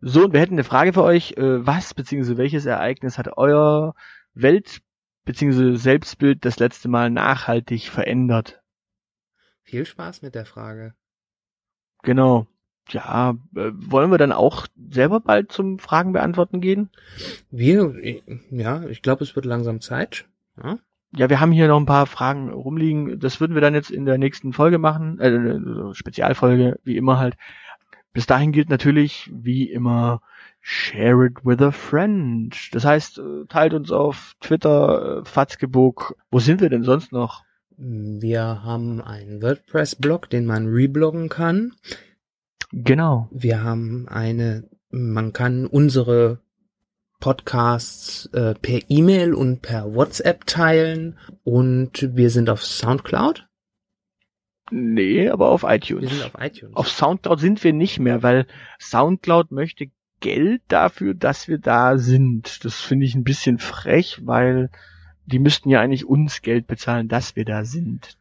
So, 0.00 0.24
und 0.26 0.32
wir 0.34 0.40
hätten 0.40 0.54
eine 0.54 0.64
Frage 0.64 0.92
für 0.92 1.02
euch. 1.02 1.32
Äh, 1.38 1.66
was 1.66 1.94
bzw. 1.94 2.36
welches 2.36 2.66
Ereignis 2.66 3.16
hat 3.18 3.36
euer 3.38 3.94
Welt- 4.34 4.80
bzw. 5.24 5.76
Selbstbild 5.76 6.44
das 6.44 6.58
letzte 6.58 6.88
Mal 6.88 7.10
nachhaltig 7.10 7.88
verändert? 7.88 8.62
Viel 9.62 9.86
Spaß 9.86 10.22
mit 10.22 10.34
der 10.34 10.44
Frage. 10.44 10.94
Genau. 12.02 12.46
Ja, 12.90 13.30
äh, 13.56 13.70
wollen 13.72 14.10
wir 14.10 14.18
dann 14.18 14.32
auch 14.32 14.66
selber 14.90 15.20
bald 15.20 15.50
zum 15.50 15.78
Fragen 15.78 16.12
beantworten 16.12 16.60
gehen? 16.60 16.90
Wir, 17.50 17.94
ja, 18.50 18.84
ich 18.84 19.00
glaube, 19.00 19.24
es 19.24 19.34
wird 19.34 19.46
langsam 19.46 19.80
Zeit. 19.80 20.26
Ja? 20.62 20.78
Ja, 21.16 21.30
wir 21.30 21.40
haben 21.40 21.52
hier 21.52 21.68
noch 21.68 21.78
ein 21.78 21.86
paar 21.86 22.06
Fragen 22.06 22.50
rumliegen. 22.50 23.20
Das 23.20 23.40
würden 23.40 23.54
wir 23.54 23.62
dann 23.62 23.74
jetzt 23.74 23.90
in 23.90 24.04
der 24.04 24.18
nächsten 24.18 24.52
Folge 24.52 24.78
machen. 24.78 25.18
Äh, 25.20 25.60
so 25.64 25.94
Spezialfolge, 25.94 26.78
wie 26.84 26.96
immer 26.96 27.18
halt. 27.18 27.36
Bis 28.12 28.26
dahin 28.26 28.52
gilt 28.52 28.68
natürlich, 28.68 29.30
wie 29.32 29.70
immer, 29.70 30.20
share 30.66 31.26
it 31.26 31.44
with 31.44 31.60
a 31.60 31.70
friend. 31.70 32.56
Das 32.72 32.86
heißt, 32.86 33.18
äh, 33.18 33.44
teilt 33.50 33.74
uns 33.74 33.92
auf 33.92 34.34
Twitter, 34.40 35.20
äh, 35.20 35.24
Fatzkebook. 35.26 36.16
Wo 36.30 36.38
sind 36.38 36.62
wir 36.62 36.70
denn 36.70 36.84
sonst 36.84 37.12
noch? 37.12 37.44
Wir 37.76 38.62
haben 38.64 39.02
einen 39.02 39.42
WordPress-Blog, 39.42 40.30
den 40.30 40.46
man 40.46 40.66
rebloggen 40.68 41.28
kann. 41.28 41.74
Genau. 42.72 43.28
Wir 43.30 43.62
haben 43.62 44.08
eine, 44.08 44.64
man 44.90 45.34
kann 45.34 45.66
unsere 45.66 46.40
Podcasts 47.20 48.26
äh, 48.32 48.54
per 48.54 48.80
E-Mail 48.88 49.34
und 49.34 49.60
per 49.60 49.94
WhatsApp 49.94 50.46
teilen 50.46 51.18
und 51.42 52.08
wir 52.16 52.30
sind 52.30 52.48
auf 52.48 52.64
Soundcloud. 52.64 53.46
Nee, 54.70 55.28
aber 55.28 55.50
auf 55.50 55.62
Wir 55.62 55.72
iTunes. 55.74 56.10
sind 56.10 56.24
auf 56.24 56.40
iTunes. 56.40 56.74
Auf 56.74 56.88
Soundcloud 56.88 57.38
sind 57.38 57.62
wir 57.62 57.74
nicht 57.74 57.98
mehr, 57.98 58.22
weil 58.22 58.46
Soundcloud 58.80 59.50
möchte 59.50 59.88
Geld 60.24 60.62
dafür, 60.68 61.12
dass 61.12 61.48
wir 61.48 61.58
da 61.58 61.98
sind. 61.98 62.64
Das 62.64 62.80
finde 62.80 63.04
ich 63.04 63.14
ein 63.14 63.24
bisschen 63.24 63.58
frech, 63.58 64.22
weil 64.24 64.70
die 65.26 65.38
müssten 65.38 65.68
ja 65.68 65.82
eigentlich 65.82 66.06
uns 66.06 66.40
Geld 66.40 66.66
bezahlen, 66.66 67.08
dass 67.08 67.36
wir 67.36 67.44
da 67.44 67.66
sind. 67.66 68.16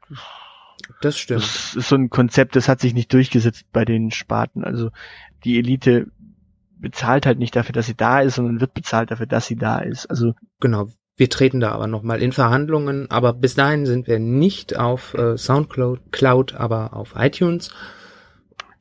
Das 1.01 1.17
stimmt. 1.17 1.41
Das 1.41 1.75
ist 1.75 1.87
so 1.87 1.95
ein 1.95 2.09
Konzept, 2.09 2.57
das 2.57 2.67
hat 2.67 2.81
sich 2.81 2.93
nicht 2.93 3.13
durchgesetzt 3.13 3.63
bei 3.71 3.85
den 3.85 4.11
Sparten. 4.11 4.65
Also 4.65 4.89
die 5.45 5.57
Elite 5.57 6.07
bezahlt 6.77 7.25
halt 7.25 7.39
nicht 7.39 7.55
dafür, 7.55 7.71
dass 7.71 7.85
sie 7.85 7.95
da 7.95 8.19
ist, 8.19 8.35
sondern 8.35 8.59
wird 8.59 8.73
bezahlt 8.73 9.09
dafür, 9.09 9.25
dass 9.25 9.45
sie 9.47 9.55
da 9.55 9.79
ist. 9.79 10.05
Also 10.07 10.33
genau. 10.59 10.89
Wir 11.15 11.29
treten 11.29 11.61
da 11.61 11.71
aber 11.71 11.87
nochmal 11.87 12.21
in 12.21 12.33
Verhandlungen, 12.33 13.09
aber 13.11 13.31
bis 13.31 13.55
dahin 13.55 13.85
sind 13.85 14.07
wir 14.07 14.19
nicht 14.19 14.75
auf 14.75 15.13
äh, 15.13 15.37
Soundcloud, 15.37 16.11
Cloud, 16.11 16.55
aber 16.55 16.93
auf 16.95 17.13
iTunes. 17.15 17.69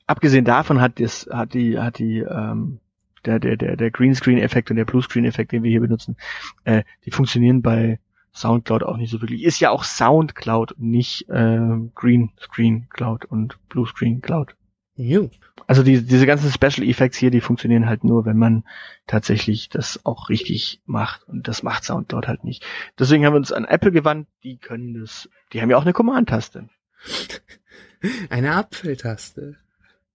Abgesehen 0.08 0.44
davon 0.44 0.80
hat 0.80 0.98
das, 0.98 1.28
hat 1.30 1.54
die, 1.54 1.78
hat 1.78 1.98
die, 1.98 2.18
ähm, 2.18 2.80
der, 3.24 3.38
der, 3.38 3.56
der, 3.56 3.76
der 3.76 3.90
Greenscreen-Effekt 3.90 4.70
und 4.70 4.76
der 4.76 4.85
Bluescreen-Effekt, 4.85 5.52
den 5.52 5.62
wir 5.62 5.70
hier 5.70 5.80
benutzen, 5.80 6.16
äh, 6.64 6.82
die 7.04 7.11
funktionieren 7.11 7.62
bei 7.62 7.98
Soundcloud 8.35 8.82
auch 8.82 8.96
nicht 8.96 9.11
so 9.11 9.20
wirklich. 9.20 9.44
Ist 9.44 9.61
ja 9.61 9.70
auch 9.70 9.85
Soundcloud, 9.85 10.74
nicht 10.78 11.28
äh, 11.28 11.61
Greenscreen 11.94 12.88
Cloud 12.90 13.24
und 13.24 13.58
Bluescreen 13.68 14.20
Cloud. 14.22 14.56
Jo. 14.94 15.30
Also 15.66 15.82
die, 15.82 16.04
diese 16.04 16.26
ganzen 16.26 16.50
Special 16.50 16.87
Effects 16.87 17.16
hier, 17.16 17.30
die 17.30 17.40
funktionieren 17.40 17.87
halt 17.87 18.04
nur, 18.04 18.24
wenn 18.24 18.37
man 18.37 18.64
tatsächlich 19.06 19.68
das 19.68 20.04
auch 20.04 20.28
richtig 20.28 20.82
macht. 20.85 21.26
Und 21.28 21.48
das 21.48 21.62
macht 21.62 21.85
Soundcloud 21.85 22.26
halt 22.26 22.44
nicht. 22.44 22.64
Deswegen 22.98 23.24
haben 23.24 23.35
wir 23.35 23.38
uns 23.38 23.52
an 23.52 23.64
Apple 23.64 23.92
gewandt, 23.92 24.28
die 24.42 24.58
können 24.58 24.94
das. 24.94 25.28
Die 25.52 25.61
haben 25.61 25.70
ja 25.70 25.76
auch 25.76 25.82
eine 25.82 25.92
Command-Taste. 25.92 26.68
Eine 28.30 28.56
Apfeltaste. 28.56 29.62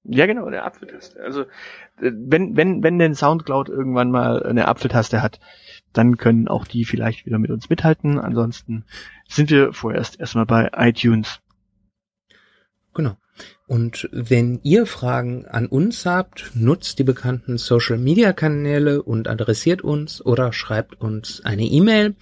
Ja, 0.03 0.25
genau, 0.25 0.45
eine 0.45 0.63
Apfeltaste. 0.63 1.21
Also 1.21 1.41
äh, 1.41 2.11
wenn, 2.13 2.55
wenn, 2.55 2.83
wenn 2.83 2.97
denn 2.99 3.15
Soundcloud 3.15 3.69
irgendwann 3.69 4.11
mal 4.11 4.43
eine 4.43 4.67
Apfeltaste 4.67 5.21
hat, 5.21 5.39
dann 5.93 6.17
können 6.17 6.47
auch 6.47 6.65
die 6.65 6.85
vielleicht 6.85 7.25
wieder 7.25 7.39
mit 7.39 7.51
uns 7.51 7.69
mithalten. 7.69 8.19
Ansonsten 8.19 8.85
sind 9.27 9.49
wir 9.49 9.73
vorerst 9.73 10.19
erstmal 10.19 10.45
bei 10.45 10.71
iTunes. 10.75 11.39
Genau. 12.93 13.17
Und 13.67 14.09
wenn 14.11 14.59
ihr 14.63 14.85
Fragen 14.85 15.45
an 15.45 15.67
uns 15.67 16.05
habt, 16.05 16.51
nutzt 16.55 16.99
die 16.99 17.03
bekannten 17.03 17.57
Social 17.57 17.97
Media 17.97 18.31
Kanäle 18.33 19.03
und 19.03 19.27
adressiert 19.27 19.81
uns 19.81 20.25
oder 20.25 20.53
schreibt 20.53 21.01
uns 21.01 21.43
eine 21.43 21.65
E-Mail 21.65 22.15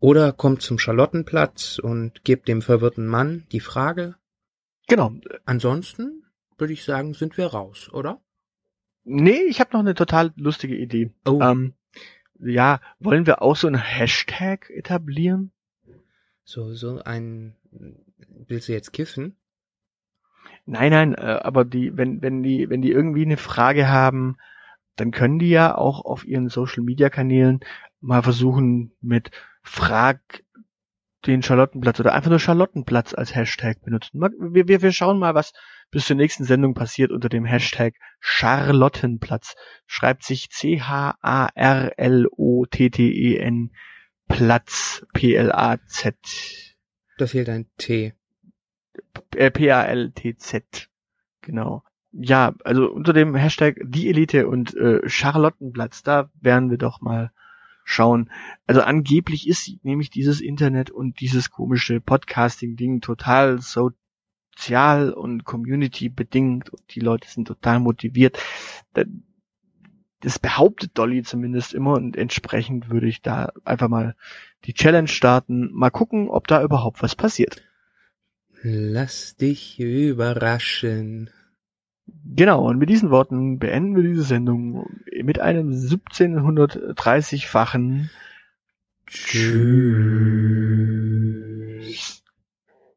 oder 0.00 0.32
kommt 0.32 0.62
zum 0.62 0.78
Charlottenplatz 0.78 1.78
und 1.78 2.24
gebt 2.24 2.48
dem 2.48 2.62
verwirrten 2.62 3.06
Mann 3.06 3.44
die 3.52 3.60
Frage. 3.60 4.16
Genau. 4.88 5.12
Ansonsten 5.44 6.21
würde 6.62 6.72
ich 6.74 6.84
sagen, 6.84 7.12
sind 7.12 7.36
wir 7.36 7.48
raus, 7.48 7.90
oder? 7.92 8.22
Nee, 9.02 9.42
ich 9.48 9.58
habe 9.58 9.72
noch 9.72 9.80
eine 9.80 9.94
total 9.94 10.32
lustige 10.36 10.76
Idee. 10.76 11.10
Oh. 11.26 11.40
Ähm, 11.42 11.74
ja, 12.38 12.80
wollen 13.00 13.26
wir 13.26 13.42
auch 13.42 13.56
so 13.56 13.66
einen 13.66 13.82
Hashtag 13.82 14.70
etablieren? 14.70 15.50
So, 16.44 16.72
so 16.74 17.02
ein, 17.02 17.56
willst 18.46 18.68
du 18.68 18.72
jetzt 18.72 18.92
kiffen? 18.92 19.36
Nein, 20.64 20.92
nein, 20.92 21.14
äh, 21.14 21.40
aber 21.42 21.64
die, 21.64 21.96
wenn, 21.96 22.22
wenn 22.22 22.44
die, 22.44 22.70
wenn 22.70 22.80
die 22.80 22.92
irgendwie 22.92 23.22
eine 23.22 23.38
Frage 23.38 23.88
haben, 23.88 24.36
dann 24.94 25.10
können 25.10 25.40
die 25.40 25.50
ja 25.50 25.76
auch 25.76 26.04
auf 26.04 26.24
ihren 26.24 26.48
Social 26.48 26.84
Media 26.84 27.10
Kanälen 27.10 27.58
mal 28.00 28.22
versuchen 28.22 28.92
mit 29.00 29.32
Frag 29.64 30.44
den 31.26 31.42
Charlottenplatz 31.42 32.00
oder 32.00 32.12
einfach 32.12 32.30
nur 32.30 32.38
Charlottenplatz 32.38 33.14
als 33.14 33.34
Hashtag 33.34 33.82
benutzen. 33.82 34.20
Wir, 34.20 34.68
wir, 34.68 34.82
wir 34.82 34.92
schauen 34.92 35.18
mal, 35.18 35.34
was 35.34 35.52
bis 35.90 36.06
zur 36.06 36.16
nächsten 36.16 36.44
Sendung 36.44 36.74
passiert 36.74 37.10
unter 37.12 37.28
dem 37.28 37.44
Hashtag 37.44 37.94
Charlottenplatz. 38.20 39.54
Schreibt 39.86 40.24
sich 40.24 40.50
C-H-A-R-L-O-T-T-E-N 40.50 41.10
Platz 44.28 45.06
P-L-A-Z. 45.12 46.16
Da 47.18 47.26
fehlt 47.26 47.48
ein 47.48 47.66
T. 47.76 48.14
Äh, 49.36 49.50
P-A-L-T-Z. 49.50 50.88
Genau. 51.42 51.82
Ja, 52.12 52.54
also 52.64 52.90
unter 52.90 53.12
dem 53.12 53.34
Hashtag 53.34 53.76
die 53.82 54.08
Elite 54.08 54.48
und 54.48 54.74
äh, 54.74 55.08
Charlottenplatz, 55.08 56.02
da 56.02 56.30
werden 56.40 56.70
wir 56.70 56.78
doch 56.78 57.00
mal 57.00 57.30
schauen. 57.84 58.30
Also 58.66 58.82
angeblich 58.82 59.48
ist 59.48 59.70
nämlich 59.82 60.10
dieses 60.10 60.40
Internet 60.40 60.90
und 60.90 61.20
dieses 61.20 61.50
komische 61.50 62.00
Podcasting-Ding 62.00 63.00
total 63.00 63.60
sozial 63.60 65.12
und 65.12 65.44
Community 65.44 66.08
bedingt 66.08 66.70
und 66.70 66.82
die 66.94 67.00
Leute 67.00 67.28
sind 67.28 67.48
total 67.48 67.80
motiviert. 67.80 68.38
Das 70.20 70.38
behauptet 70.38 70.96
Dolly 70.96 71.22
zumindest 71.22 71.74
immer 71.74 71.94
und 71.94 72.16
entsprechend 72.16 72.90
würde 72.90 73.08
ich 73.08 73.22
da 73.22 73.52
einfach 73.64 73.88
mal 73.88 74.14
die 74.64 74.74
Challenge 74.74 75.08
starten. 75.08 75.70
Mal 75.72 75.90
gucken, 75.90 76.28
ob 76.28 76.46
da 76.46 76.62
überhaupt 76.62 77.02
was 77.02 77.16
passiert. 77.16 77.62
Lass 78.62 79.34
dich 79.34 79.80
überraschen. 79.80 81.30
Genau, 82.06 82.66
und 82.68 82.78
mit 82.78 82.88
diesen 82.88 83.10
Worten 83.10 83.58
beenden 83.58 83.94
wir 83.94 84.02
diese 84.02 84.22
Sendung 84.22 84.86
mit 85.22 85.40
einem 85.40 85.70
1730-fachen 85.70 88.08
Tschüss. 89.06 89.52